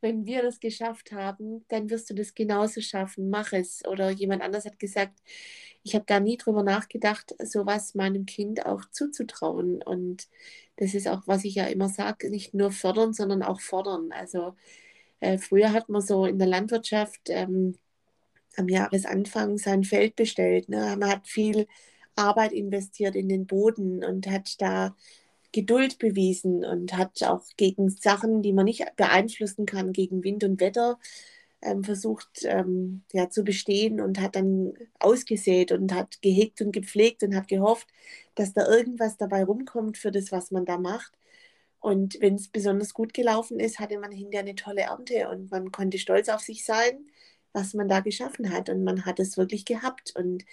wenn 0.00 0.26
wir 0.26 0.42
das 0.42 0.60
geschafft 0.60 1.12
haben, 1.12 1.64
dann 1.68 1.90
wirst 1.90 2.10
du 2.10 2.14
das 2.14 2.34
genauso 2.34 2.80
schaffen. 2.80 3.30
Mach 3.30 3.52
es. 3.52 3.84
Oder 3.86 4.10
jemand 4.10 4.42
anders 4.42 4.64
hat 4.64 4.78
gesagt, 4.78 5.18
ich 5.82 5.94
habe 5.94 6.04
da 6.06 6.20
nie 6.20 6.36
drüber 6.36 6.62
nachgedacht, 6.62 7.34
sowas 7.42 7.94
meinem 7.94 8.26
Kind 8.26 8.66
auch 8.66 8.84
zuzutrauen. 8.90 9.82
Und 9.82 10.28
das 10.76 10.94
ist 10.94 11.08
auch, 11.08 11.22
was 11.26 11.44
ich 11.44 11.54
ja 11.56 11.66
immer 11.66 11.88
sage, 11.88 12.30
nicht 12.30 12.54
nur 12.54 12.72
fördern, 12.72 13.12
sondern 13.12 13.42
auch 13.42 13.60
fordern. 13.60 14.12
Also 14.12 14.54
äh, 15.20 15.38
früher 15.38 15.72
hat 15.72 15.88
man 15.88 16.02
so 16.02 16.26
in 16.26 16.38
der 16.38 16.48
Landwirtschaft 16.48 17.20
ähm, 17.28 17.78
am 18.56 18.68
Jahresanfang 18.68 19.58
sein 19.58 19.84
Feld 19.84 20.16
bestellt. 20.16 20.68
Ne? 20.68 20.96
Man 20.98 21.10
hat 21.10 21.28
viel 21.28 21.66
Arbeit 22.16 22.52
investiert 22.52 23.14
in 23.14 23.28
den 23.28 23.46
Boden 23.46 24.02
und 24.04 24.26
hat 24.26 24.60
da 24.60 24.96
Geduld 25.56 25.98
bewiesen 25.98 26.66
und 26.66 26.92
hat 26.98 27.22
auch 27.22 27.42
gegen 27.56 27.88
Sachen, 27.88 28.42
die 28.42 28.52
man 28.52 28.66
nicht 28.66 28.84
beeinflussen 28.96 29.64
kann, 29.64 29.94
gegen 29.94 30.22
Wind 30.22 30.44
und 30.44 30.60
Wetter, 30.60 30.98
ähm, 31.62 31.82
versucht 31.82 32.44
ähm, 32.44 33.04
ja, 33.12 33.30
zu 33.30 33.42
bestehen 33.42 34.00
und 34.02 34.20
hat 34.20 34.36
dann 34.36 34.74
ausgesät 34.98 35.72
und 35.72 35.94
hat 35.94 36.20
gehegt 36.20 36.60
und 36.60 36.72
gepflegt 36.72 37.22
und 37.22 37.34
hat 37.34 37.48
gehofft, 37.48 37.88
dass 38.34 38.52
da 38.52 38.68
irgendwas 38.68 39.16
dabei 39.16 39.44
rumkommt 39.44 39.96
für 39.96 40.10
das, 40.12 40.30
was 40.30 40.50
man 40.50 40.66
da 40.66 40.76
macht. 40.78 41.12
Und 41.80 42.20
wenn 42.20 42.34
es 42.34 42.48
besonders 42.48 42.92
gut 42.94 43.14
gelaufen 43.14 43.58
ist, 43.60 43.78
hatte 43.78 43.98
man 43.98 44.12
hinterher 44.12 44.40
eine 44.40 44.56
tolle 44.56 44.82
Ernte 44.82 45.28
und 45.30 45.50
man 45.50 45.72
konnte 45.72 45.98
stolz 45.98 46.28
auf 46.28 46.40
sich 46.40 46.64
sein, 46.66 47.08
was 47.56 47.74
man 47.74 47.88
da 47.88 48.00
geschaffen 48.00 48.52
hat. 48.52 48.68
Und 48.68 48.84
man 48.84 49.06
hat 49.06 49.18
es 49.18 49.36
wirklich 49.38 49.64
gehabt. 49.64 50.14
Und 50.14 50.44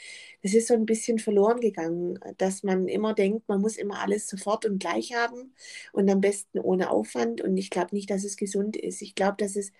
es 0.42 0.54
ist 0.56 0.68
so 0.70 0.74
ein 0.74 0.86
bisschen 0.86 1.20
verloren 1.20 1.60
gegangen, 1.60 2.18
dass 2.38 2.64
man 2.64 2.88
immer 2.88 3.14
denkt, 3.14 3.48
man 3.50 3.62
muss 3.62 3.78
immer 3.78 4.00
alles 4.02 4.28
sofort 4.28 4.66
und 4.66 4.80
gleich 4.80 5.14
haben 5.14 5.54
und 5.92 6.10
am 6.10 6.22
besten 6.22 6.60
ohne 6.60 6.90
Aufwand. 6.90 7.42
Und 7.42 7.58
ich 7.58 7.70
glaube 7.70 7.96
nicht, 7.96 8.10
dass 8.10 8.24
es 8.24 8.38
gesund 8.38 8.78
ist. 8.78 9.02
Ich 9.02 9.16
glaube, 9.16 9.36
dass 9.38 9.56
es 9.58 9.72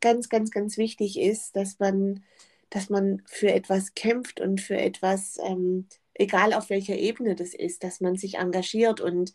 ganz, 0.00 0.28
ganz, 0.30 0.50
ganz 0.50 0.78
wichtig 0.78 1.18
ist, 1.20 1.54
dass 1.56 1.78
man, 1.78 2.24
dass 2.70 2.88
man 2.90 3.22
für 3.26 3.52
etwas 3.52 3.94
kämpft 3.94 4.40
und 4.40 4.60
für 4.60 4.78
etwas, 4.78 5.38
ähm, 5.44 5.86
egal 6.14 6.54
auf 6.54 6.70
welcher 6.70 6.96
Ebene 6.96 7.34
das 7.36 7.54
ist, 7.54 7.84
dass 7.84 8.00
man 8.00 8.16
sich 8.16 8.36
engagiert 8.38 9.00
und, 9.00 9.34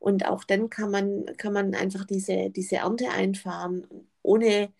und 0.00 0.26
auch 0.26 0.44
dann 0.44 0.70
kann 0.70 0.90
man, 0.90 1.26
kann 1.36 1.52
man 1.52 1.74
einfach 1.74 2.04
diese, 2.04 2.50
diese 2.50 2.76
Ernte 2.76 3.10
einfahren, 3.10 3.86
ohne 4.22 4.72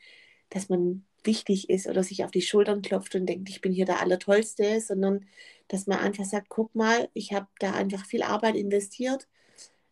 dass 0.51 0.69
man 0.69 1.05
wichtig 1.25 1.71
ist 1.71 1.87
oder 1.87 2.03
sich 2.03 2.25
auf 2.25 2.31
die 2.31 2.43
Schultern 2.43 2.83
klopft 2.83 3.15
und 3.15 3.27
denkt, 3.27 3.49
ich 3.49 3.61
bin 3.61 3.73
hier 3.73 3.85
der 3.87 4.01
Allertollste, 4.01 4.81
sondern 4.81 5.27
dass 5.69 5.87
man 5.87 5.99
einfach 5.99 6.25
sagt, 6.25 6.49
guck 6.49 6.75
mal, 6.75 7.09
ich 7.15 7.33
habe 7.33 7.47
da 7.59 7.73
einfach 7.73 8.05
viel 8.07 8.23
Arbeit 8.23 8.57
investiert 8.57 9.29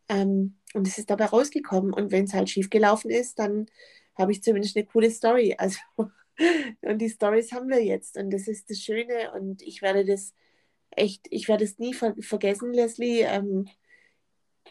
ähm, 0.08 0.56
und 0.74 0.86
es 0.86 0.98
ist 0.98 1.10
dabei 1.10 1.26
rausgekommen. 1.26 1.92
Und 1.92 2.10
wenn 2.12 2.24
es 2.24 2.34
halt 2.34 2.50
schief 2.50 2.70
gelaufen 2.70 3.10
ist, 3.10 3.38
dann 3.38 3.66
habe 4.16 4.32
ich 4.32 4.42
zumindest 4.42 4.76
eine 4.76 4.86
coole 4.86 5.10
Story. 5.10 5.56
Also, 5.58 5.78
und 6.82 6.98
die 6.98 7.08
Stories 7.10 7.52
haben 7.52 7.68
wir 7.68 7.82
jetzt. 7.84 8.16
Und 8.16 8.30
das 8.30 8.46
ist 8.48 8.70
das 8.70 8.78
Schöne. 8.78 9.32
Und 9.32 9.60
ich 9.62 9.82
werde 9.82 10.04
das 10.04 10.34
echt, 10.90 11.26
ich 11.30 11.48
werde 11.48 11.64
es 11.64 11.78
nie 11.78 11.94
ver 11.94 12.14
vergessen, 12.20 12.72
Leslie. 12.72 13.22
Ähm, 13.22 13.68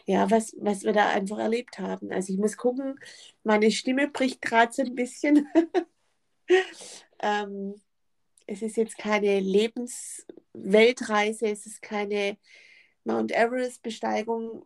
ja, 0.06 0.30
was, 0.30 0.54
was 0.58 0.84
wir 0.84 0.92
da 0.92 1.08
einfach 1.10 1.38
erlebt 1.38 1.78
haben. 1.78 2.10
Also 2.12 2.32
ich 2.32 2.38
muss 2.38 2.56
gucken, 2.56 2.98
meine 3.44 3.70
Stimme 3.70 4.08
bricht 4.08 4.40
gerade 4.42 4.72
so 4.72 4.82
ein 4.82 4.94
bisschen. 4.94 5.46
ähm, 7.20 7.80
es 8.46 8.62
ist 8.62 8.76
jetzt 8.76 8.96
keine 8.96 9.40
Lebensweltreise, 9.40 11.48
es 11.48 11.66
ist 11.66 11.82
keine 11.82 12.38
Mount 13.04 13.32
Everest-Besteigung. 13.32 14.64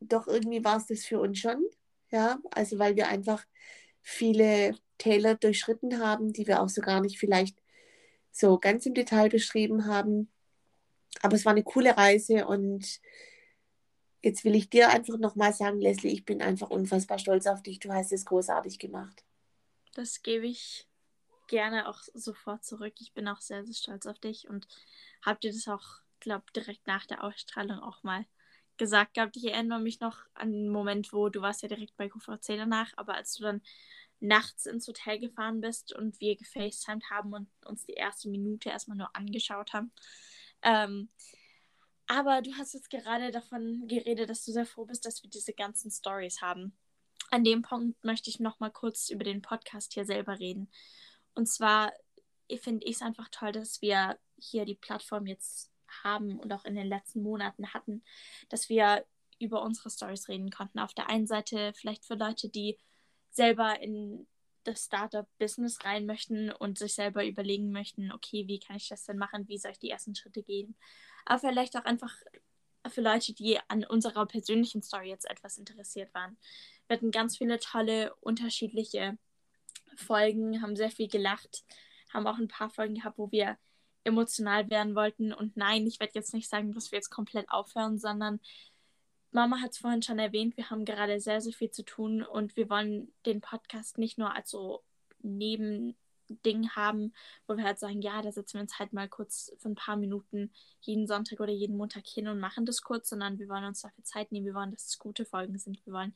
Doch 0.00 0.28
irgendwie 0.28 0.64
war 0.64 0.76
es 0.76 0.86
das 0.86 1.04
für 1.04 1.20
uns 1.20 1.38
schon. 1.38 1.64
Ja, 2.10 2.38
also 2.52 2.78
weil 2.78 2.96
wir 2.96 3.08
einfach 3.08 3.44
viele 4.02 4.76
Täler 4.98 5.34
durchschritten 5.34 5.98
haben, 5.98 6.32
die 6.32 6.46
wir 6.46 6.62
auch 6.62 6.68
so 6.68 6.80
gar 6.80 7.00
nicht 7.00 7.18
vielleicht 7.18 7.60
so 8.30 8.58
ganz 8.58 8.86
im 8.86 8.94
Detail 8.94 9.28
beschrieben 9.28 9.86
haben. 9.86 10.30
Aber 11.22 11.34
es 11.34 11.44
war 11.44 11.52
eine 11.52 11.64
coole 11.64 11.96
Reise 11.96 12.46
und 12.46 13.00
jetzt 14.22 14.44
will 14.44 14.54
ich 14.54 14.70
dir 14.70 14.90
einfach 14.90 15.18
nochmal 15.18 15.52
sagen, 15.52 15.80
Leslie, 15.80 16.12
ich 16.12 16.24
bin 16.24 16.42
einfach 16.42 16.70
unfassbar 16.70 17.18
stolz 17.18 17.46
auf 17.46 17.62
dich. 17.62 17.78
Du 17.78 17.92
hast 17.92 18.12
es 18.12 18.24
großartig 18.24 18.78
gemacht. 18.78 19.24
Das 19.94 20.22
gebe 20.22 20.46
ich 20.46 20.88
gerne 21.54 21.88
auch 21.88 22.00
sofort 22.14 22.64
zurück. 22.64 22.94
Ich 22.98 23.12
bin 23.12 23.28
auch 23.28 23.40
sehr, 23.40 23.64
sehr 23.64 23.74
stolz 23.74 24.06
auf 24.06 24.18
dich 24.18 24.48
und 24.48 24.66
habe 25.22 25.38
dir 25.38 25.52
das 25.52 25.68
auch, 25.68 26.00
glaube 26.18 26.44
direkt 26.56 26.88
nach 26.88 27.06
der 27.06 27.22
Ausstrahlung 27.22 27.78
auch 27.78 28.02
mal 28.02 28.26
gesagt 28.76 29.14
gehabt. 29.14 29.36
Ich 29.36 29.44
erinnere 29.44 29.78
mich 29.78 30.00
noch 30.00 30.18
an 30.34 30.50
den 30.50 30.68
Moment, 30.68 31.12
wo 31.12 31.28
du 31.28 31.42
warst 31.42 31.62
ja 31.62 31.68
direkt 31.68 31.96
bei 31.96 32.08
QVC 32.08 32.56
danach, 32.56 32.92
aber 32.96 33.14
als 33.14 33.34
du 33.34 33.44
dann 33.44 33.62
nachts 34.18 34.66
ins 34.66 34.88
Hotel 34.88 35.20
gefahren 35.20 35.60
bist 35.60 35.94
und 35.94 36.18
wir 36.18 36.34
gefacetimed 36.34 37.08
haben 37.08 37.32
und 37.32 37.48
uns 37.66 37.86
die 37.86 37.92
erste 37.92 38.28
Minute 38.28 38.70
erstmal 38.70 38.96
nur 38.96 39.14
angeschaut 39.14 39.72
haben. 39.72 39.92
Ähm, 40.62 41.08
aber 42.08 42.42
du 42.42 42.52
hast 42.58 42.74
jetzt 42.74 42.90
gerade 42.90 43.30
davon 43.30 43.86
geredet, 43.86 44.28
dass 44.28 44.44
du 44.44 44.50
sehr 44.50 44.66
froh 44.66 44.86
bist, 44.86 45.06
dass 45.06 45.22
wir 45.22 45.30
diese 45.30 45.52
ganzen 45.52 45.92
Stories 45.92 46.42
haben. 46.42 46.76
An 47.30 47.44
dem 47.44 47.62
Punkt 47.62 48.02
möchte 48.04 48.28
ich 48.28 48.40
noch 48.40 48.58
mal 48.58 48.70
kurz 48.70 49.08
über 49.08 49.22
den 49.22 49.40
Podcast 49.40 49.92
hier 49.92 50.04
selber 50.04 50.40
reden. 50.40 50.68
Und 51.34 51.46
zwar 51.46 51.92
finde 52.60 52.86
ich 52.86 52.96
es 52.96 53.02
einfach 53.02 53.28
toll, 53.30 53.52
dass 53.52 53.82
wir 53.82 54.18
hier 54.38 54.64
die 54.64 54.74
Plattform 54.74 55.26
jetzt 55.26 55.70
haben 56.02 56.38
und 56.38 56.52
auch 56.52 56.64
in 56.64 56.74
den 56.74 56.88
letzten 56.88 57.22
Monaten 57.22 57.72
hatten, 57.72 58.02
dass 58.48 58.68
wir 58.68 59.04
über 59.38 59.62
unsere 59.62 59.90
Stories 59.90 60.28
reden 60.28 60.50
konnten. 60.50 60.78
Auf 60.78 60.94
der 60.94 61.08
einen 61.08 61.26
Seite 61.26 61.72
vielleicht 61.74 62.04
für 62.04 62.14
Leute, 62.14 62.48
die 62.48 62.78
selber 63.30 63.80
in 63.80 64.26
das 64.64 64.84
Startup-Business 64.84 65.84
rein 65.84 66.06
möchten 66.06 66.50
und 66.50 66.78
sich 66.78 66.94
selber 66.94 67.24
überlegen 67.26 67.70
möchten, 67.70 68.12
okay, 68.12 68.46
wie 68.46 68.60
kann 68.60 68.76
ich 68.76 68.88
das 68.88 69.04
denn 69.04 69.18
machen, 69.18 69.46
wie 69.48 69.58
soll 69.58 69.72
ich 69.72 69.78
die 69.78 69.90
ersten 69.90 70.14
Schritte 70.14 70.42
gehen. 70.42 70.76
Aber 71.26 71.40
vielleicht 71.40 71.76
auch 71.76 71.84
einfach 71.84 72.14
für 72.88 73.00
Leute, 73.00 73.34
die 73.34 73.58
an 73.68 73.84
unserer 73.84 74.26
persönlichen 74.26 74.82
Story 74.82 75.08
jetzt 75.08 75.28
etwas 75.28 75.58
interessiert 75.58 76.12
waren. 76.14 76.38
Wir 76.86 76.96
hatten 76.96 77.10
ganz 77.10 77.38
viele 77.38 77.58
tolle, 77.58 78.14
unterschiedliche 78.20 79.18
Folgen, 79.96 80.62
haben 80.62 80.76
sehr 80.76 80.90
viel 80.90 81.08
gelacht, 81.08 81.64
haben 82.12 82.26
auch 82.26 82.38
ein 82.38 82.48
paar 82.48 82.70
Folgen 82.70 82.94
gehabt, 82.94 83.18
wo 83.18 83.30
wir 83.30 83.56
emotional 84.04 84.68
werden 84.70 84.94
wollten. 84.94 85.32
Und 85.32 85.56
nein, 85.56 85.86
ich 85.86 86.00
werde 86.00 86.12
jetzt 86.14 86.34
nicht 86.34 86.48
sagen, 86.48 86.72
dass 86.72 86.92
wir 86.92 86.98
jetzt 86.98 87.10
komplett 87.10 87.48
aufhören, 87.50 87.98
sondern 87.98 88.40
Mama 89.30 89.60
hat 89.60 89.72
es 89.72 89.78
vorhin 89.78 90.02
schon 90.02 90.18
erwähnt, 90.18 90.56
wir 90.56 90.70
haben 90.70 90.84
gerade 90.84 91.18
sehr, 91.20 91.40
sehr 91.40 91.52
viel 91.52 91.70
zu 91.70 91.84
tun 91.84 92.22
und 92.22 92.56
wir 92.56 92.70
wollen 92.70 93.12
den 93.26 93.40
Podcast 93.40 93.98
nicht 93.98 94.16
nur 94.16 94.34
als 94.34 94.50
so 94.50 94.84
neben, 95.22 95.96
Ding 96.28 96.70
haben, 96.70 97.12
wo 97.46 97.56
wir 97.56 97.64
halt 97.64 97.78
sagen, 97.78 98.00
ja, 98.02 98.22
da 98.22 98.32
setzen 98.32 98.54
wir 98.54 98.62
uns 98.62 98.78
halt 98.78 98.92
mal 98.92 99.08
kurz 99.08 99.52
für 99.58 99.68
ein 99.68 99.74
paar 99.74 99.96
Minuten 99.96 100.52
jeden 100.80 101.06
Sonntag 101.06 101.40
oder 101.40 101.52
jeden 101.52 101.76
Montag 101.76 102.06
hin 102.06 102.28
und 102.28 102.40
machen 102.40 102.66
das 102.66 102.82
kurz, 102.82 103.08
sondern 103.08 103.38
wir 103.38 103.48
wollen 103.48 103.64
uns 103.64 103.82
dafür 103.82 104.04
Zeit 104.04 104.32
nehmen. 104.32 104.46
Wir 104.46 104.54
wollen, 104.54 104.70
dass 104.70 104.86
es 104.86 104.98
gute 104.98 105.24
Folgen 105.24 105.58
sind. 105.58 105.84
Wir 105.84 105.92
wollen, 105.92 106.14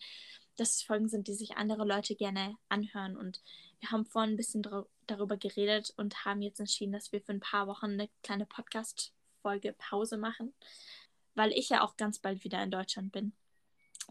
dass 0.57 0.77
es 0.77 0.83
Folgen 0.83 1.09
sind, 1.09 1.29
die 1.29 1.35
sich 1.35 1.57
andere 1.57 1.85
Leute 1.85 2.15
gerne 2.17 2.57
anhören. 2.69 3.17
Und 3.17 3.43
wir 3.81 3.91
haben 3.91 4.05
vorhin 4.05 4.33
ein 4.33 4.37
bisschen 4.37 4.67
darüber 5.07 5.37
geredet 5.37 5.93
und 5.97 6.25
haben 6.25 6.43
jetzt 6.43 6.61
entschieden, 6.61 6.93
dass 6.93 7.13
wir 7.13 7.21
für 7.21 7.33
ein 7.33 7.41
paar 7.41 7.67
Wochen 7.67 7.93
eine 7.93 8.09
kleine 8.23 8.47
Podcast-Folge 8.47 9.75
Pause 9.79 10.17
machen, 10.17 10.53
weil 11.35 11.53
ich 11.53 11.69
ja 11.69 11.83
auch 11.83 11.97
ganz 11.97 12.19
bald 12.19 12.45
wieder 12.45 12.63
in 12.63 12.71
Deutschland 12.71 13.13
bin. 13.13 13.33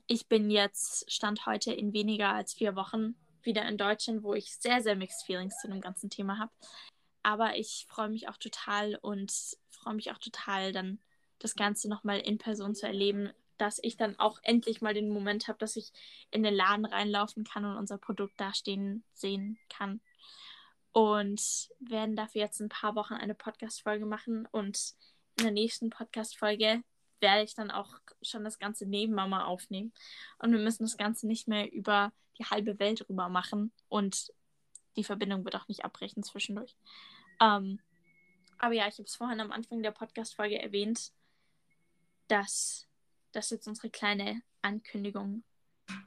Ich 0.07 0.27
bin 0.27 0.49
jetzt, 0.49 1.11
stand 1.11 1.45
heute 1.45 1.73
in 1.73 1.93
weniger 1.93 2.29
als 2.29 2.53
vier 2.53 2.75
Wochen 2.75 3.15
wieder 3.43 3.67
in 3.67 3.77
Deutschland, 3.77 4.23
wo 4.23 4.33
ich 4.33 4.55
sehr, 4.55 4.81
sehr 4.81 4.95
mixed 4.95 5.25
Feelings 5.25 5.59
zu 5.59 5.67
dem 5.67 5.81
ganzen 5.81 6.09
Thema 6.09 6.37
habe. 6.37 6.51
Aber 7.23 7.57
ich 7.57 7.85
freue 7.89 8.09
mich 8.09 8.29
auch 8.29 8.37
total 8.37 8.95
und 9.01 9.33
freue 9.69 9.95
mich 9.95 10.11
auch 10.11 10.17
total, 10.17 10.71
dann 10.71 10.99
das 11.39 11.55
Ganze 11.55 11.89
nochmal 11.89 12.19
in 12.19 12.37
Person 12.37 12.73
zu 12.73 12.87
erleben, 12.87 13.31
dass 13.57 13.79
ich 13.81 13.97
dann 13.97 14.17
auch 14.19 14.39
endlich 14.43 14.81
mal 14.81 14.93
den 14.93 15.09
Moment 15.09 15.47
habe, 15.47 15.57
dass 15.57 15.75
ich 15.75 15.91
in 16.31 16.43
den 16.43 16.53
Laden 16.53 16.85
reinlaufen 16.85 17.43
kann 17.43 17.65
und 17.65 17.77
unser 17.77 17.97
Produkt 17.97 18.39
dastehen 18.39 19.03
sehen 19.13 19.57
kann. 19.69 20.01
Und 20.91 21.69
werden 21.79 22.15
dafür 22.15 22.41
jetzt 22.41 22.59
ein 22.59 22.69
paar 22.69 22.95
Wochen 22.95 23.13
eine 23.13 23.35
Podcast-Folge 23.35 24.05
machen. 24.05 24.47
Und 24.51 24.95
in 25.37 25.43
der 25.43 25.51
nächsten 25.51 25.89
Podcast-Folge 25.89 26.81
werde 27.19 27.43
ich 27.43 27.53
dann 27.53 27.71
auch 27.71 27.99
schon 28.21 28.43
das 28.43 28.57
Ganze 28.59 28.85
neben 28.85 29.13
Mama 29.13 29.45
aufnehmen. 29.45 29.93
Und 30.39 30.51
wir 30.51 30.59
müssen 30.59 30.83
das 30.83 30.97
Ganze 30.97 31.27
nicht 31.27 31.47
mehr 31.47 31.71
über 31.71 32.11
die 32.39 32.45
halbe 32.45 32.79
Welt 32.79 33.07
rüber 33.09 33.29
machen. 33.29 33.71
Und 33.89 34.33
die 34.95 35.03
Verbindung 35.03 35.45
wird 35.45 35.55
auch 35.55 35.67
nicht 35.67 35.85
abbrechen 35.85 36.23
zwischendurch. 36.23 36.75
Ähm, 37.39 37.79
aber 38.57 38.73
ja, 38.73 38.87
ich 38.87 38.95
habe 38.95 39.03
es 39.03 39.15
vorhin 39.15 39.39
am 39.39 39.51
Anfang 39.51 39.83
der 39.83 39.91
Podcast-Folge 39.91 40.59
erwähnt, 40.61 41.11
dass 42.27 42.86
das 43.37 43.51
jetzt 43.51 43.67
unsere 43.67 43.89
kleine 43.89 44.41
Ankündigung. 44.61 45.43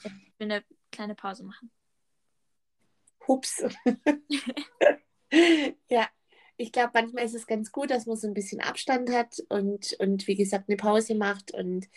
Ich 0.05 0.39
will 0.39 0.53
eine 0.53 0.65
kleine 0.91 1.15
Pause 1.15 1.45
machen. 1.45 1.71
Hups. 3.27 3.65
ja, 5.89 6.09
ich 6.57 6.73
glaube, 6.73 6.91
manchmal 6.95 7.25
ist 7.25 7.35
es 7.35 7.47
ganz 7.47 7.71
gut, 7.71 7.91
dass 7.91 8.07
man 8.07 8.17
so 8.17 8.27
ein 8.27 8.35
bisschen 8.35 8.61
Abstand 8.61 9.11
hat 9.11 9.43
und, 9.49 9.95
und 10.01 10.27
wie 10.27 10.35
gesagt 10.35 10.69
eine 10.69 10.77
Pause 10.77 11.15
macht. 11.15 11.53
Und 11.53 11.89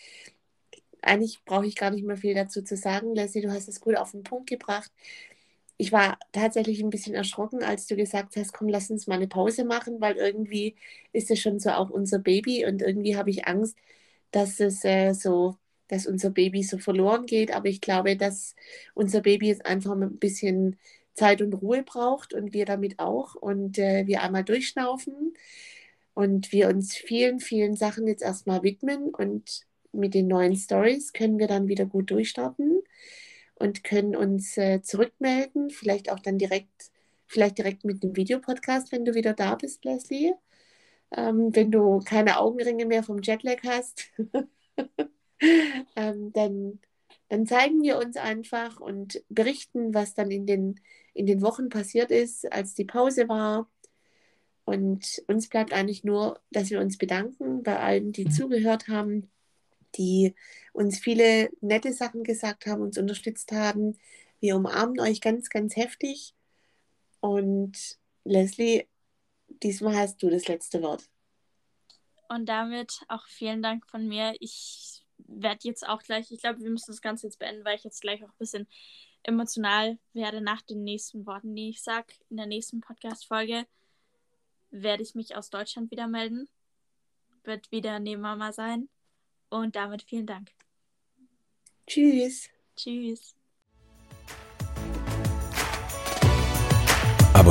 eigentlich 1.02 1.44
brauche 1.46 1.66
ich 1.66 1.76
gar 1.76 1.90
nicht 1.90 2.06
mehr 2.06 2.18
viel 2.18 2.36
dazu 2.36 2.62
zu 2.62 2.78
sagen. 2.78 3.16
Leslie, 3.16 3.42
du 3.42 3.52
hast 3.52 3.68
es 3.68 3.82
gut 3.82 3.98
auf 3.98 4.12
den 4.12 4.24
Punkt 4.24 4.50
gebracht. 4.50 4.92
Ich 5.78 5.92
war 5.92 6.20
tatsächlich 6.32 6.82
ein 6.82 6.92
bisschen 6.92 7.16
erschrocken, 7.16 7.64
als 7.64 7.88
du 7.88 7.96
gesagt 7.96 8.36
hast, 8.36 8.54
komm, 8.54 8.70
lass 8.70 8.92
uns 8.92 9.08
mal 9.08 9.16
eine 9.16 9.28
Pause 9.28 9.66
machen, 9.66 10.00
weil 10.00 10.16
irgendwie 10.16 10.76
ist 11.12 11.32
es 11.32 11.42
schon 11.42 11.60
so 11.60 11.72
auch 11.72 11.90
unser 11.90 12.20
Baby 12.20 12.66
und 12.66 12.84
irgendwie 12.84 13.18
habe 13.18 13.32
ich 13.32 13.48
Angst, 13.48 13.76
dass 14.34 14.60
es 14.60 14.84
äh, 14.84 15.14
so, 15.14 15.58
dass 15.88 16.08
unser 16.08 16.32
Baby 16.32 16.64
so 16.64 16.78
verloren 16.78 17.26
geht. 17.26 17.54
Aber 17.56 17.68
ich 17.68 17.80
glaube, 17.80 18.18
dass 18.18 18.56
unser 18.96 19.22
Baby 19.22 19.48
jetzt 19.48 19.66
einfach 19.66 19.94
ein 19.94 20.18
bisschen 20.18 20.78
Zeit 21.14 21.42
und 21.42 21.54
Ruhe 21.54 21.84
braucht 21.84 22.34
und 22.34 22.54
wir 22.54 22.66
damit 22.66 23.00
auch. 23.00 23.36
Und 23.36 23.78
äh, 23.78 24.06
wir 24.08 24.24
einmal 24.24 24.44
durchschnaufen 24.44 25.34
und 26.16 26.52
wir 26.52 26.68
uns 26.68 26.96
vielen, 26.96 27.40
vielen 27.40 27.76
Sachen 27.76 28.08
jetzt 28.08 28.24
erstmal 28.24 28.64
widmen. 28.64 29.14
Und 29.14 29.62
mit 29.94 30.16
den 30.16 30.28
neuen 30.28 30.56
Stories 30.56 31.14
können 31.14 31.38
wir 31.40 31.48
dann 31.48 31.68
wieder 31.68 31.86
gut 31.86 32.10
durchstarten 32.10 32.82
und 33.56 33.84
können 33.84 34.16
uns 34.16 34.58
äh, 34.58 34.82
zurückmelden, 34.82 35.70
vielleicht 35.70 36.12
auch 36.12 36.20
dann 36.20 36.40
direkt, 36.40 36.92
vielleicht 37.28 37.60
direkt 37.60 37.86
mit 37.86 38.02
dem 38.02 38.16
Videopodcast, 38.16 38.92
wenn 38.92 39.06
du 39.06 39.14
wieder 39.14 39.34
da 39.34 39.54
bist, 39.56 39.86
Leslie 39.86 40.34
ähm, 41.16 41.56
wenn 41.56 41.72
du 41.72 42.00
keine 42.00 42.40
Augenringe 42.40 42.86
mehr 42.86 43.04
vom 43.04 43.22
Jetlag 43.22 43.58
hast, 43.64 44.12
ähm, 45.96 46.34
dann, 46.34 46.80
dann 47.30 47.46
zeigen 47.46 47.82
wir 47.82 47.98
uns 47.98 48.18
einfach 48.18 48.80
und 48.80 49.24
berichten, 49.30 49.94
was 49.94 50.14
dann 50.14 50.32
in 50.32 50.46
den, 50.46 50.80
in 51.14 51.26
den 51.26 51.42
Wochen 51.42 51.70
passiert 51.70 52.12
ist, 52.12 52.52
als 52.52 52.74
die 52.74 52.86
Pause 52.86 53.30
war. 53.30 53.70
Und 54.66 55.22
uns 55.28 55.50
bleibt 55.50 55.74
eigentlich 55.74 56.04
nur, 56.04 56.40
dass 56.52 56.70
wir 56.70 56.80
uns 56.80 56.98
bedanken 56.98 57.64
bei 57.64 57.80
allen, 57.80 58.12
die 58.12 58.26
mhm. 58.26 58.32
zugehört 58.32 58.88
haben, 58.88 59.30
die 59.96 60.34
uns 60.72 60.98
viele 60.98 61.50
nette 61.62 61.94
Sachen 61.94 62.24
gesagt 62.24 62.66
haben, 62.66 62.82
uns 62.82 62.98
unterstützt 62.98 63.52
haben. 63.52 63.98
Wir 64.40 64.56
umarmen 64.56 65.00
euch 65.00 65.22
ganz, 65.22 65.50
ganz 65.50 65.76
heftig. 65.76 66.34
Und 67.20 67.98
Leslie, 68.24 68.88
diesmal 69.62 69.96
hast 69.96 70.22
du 70.22 70.30
das 70.30 70.48
letzte 70.48 70.82
Wort. 70.82 71.10
Und 72.30 72.48
damit 72.48 73.02
auch 73.08 73.28
vielen 73.28 73.62
Dank 73.62 73.88
von 73.88 74.08
mir. 74.08 74.34
Ich 74.40 75.04
werde 75.18 75.68
jetzt 75.68 75.88
auch 75.88 76.02
gleich, 76.02 76.32
ich 76.32 76.42
glaube, 76.42 76.62
wir 76.62 76.70
müssen 76.70 76.92
das 76.92 77.02
Ganze 77.02 77.28
jetzt 77.28 77.40
beenden, 77.40 77.64
weil 77.66 77.76
ich 77.76 77.84
jetzt 77.84 78.02
gleich 78.02 78.24
auch 78.24 78.30
ein 78.30 78.38
bisschen 78.40 78.68
emotional 79.24 79.98
werde 80.14 80.42
nach 80.42 80.62
den 80.62 80.84
nächsten 80.84 81.26
Worten, 81.26 81.56
die 81.56 81.70
ich 81.70 81.82
sage. 81.82 82.14
In 82.30 82.38
der 82.38 82.46
nächsten 82.46 82.82
Podcast-Folge 82.82 83.66
werde 84.72 85.04
ich 85.04 85.16
mich 85.16 85.36
aus 85.36 85.50
Deutschland 85.50 85.92
wieder 85.92 86.08
melden. 86.08 86.50
Wird 87.44 87.72
wieder 87.72 88.00
neben 88.00 88.22
Mama 88.22 88.52
sein. 88.52 88.90
Und 89.50 89.76
damit 89.76 90.04
vielen 90.04 90.26
Dank. 90.26 90.52
Tschüss. 91.86 92.50
Tschüss. 92.76 93.36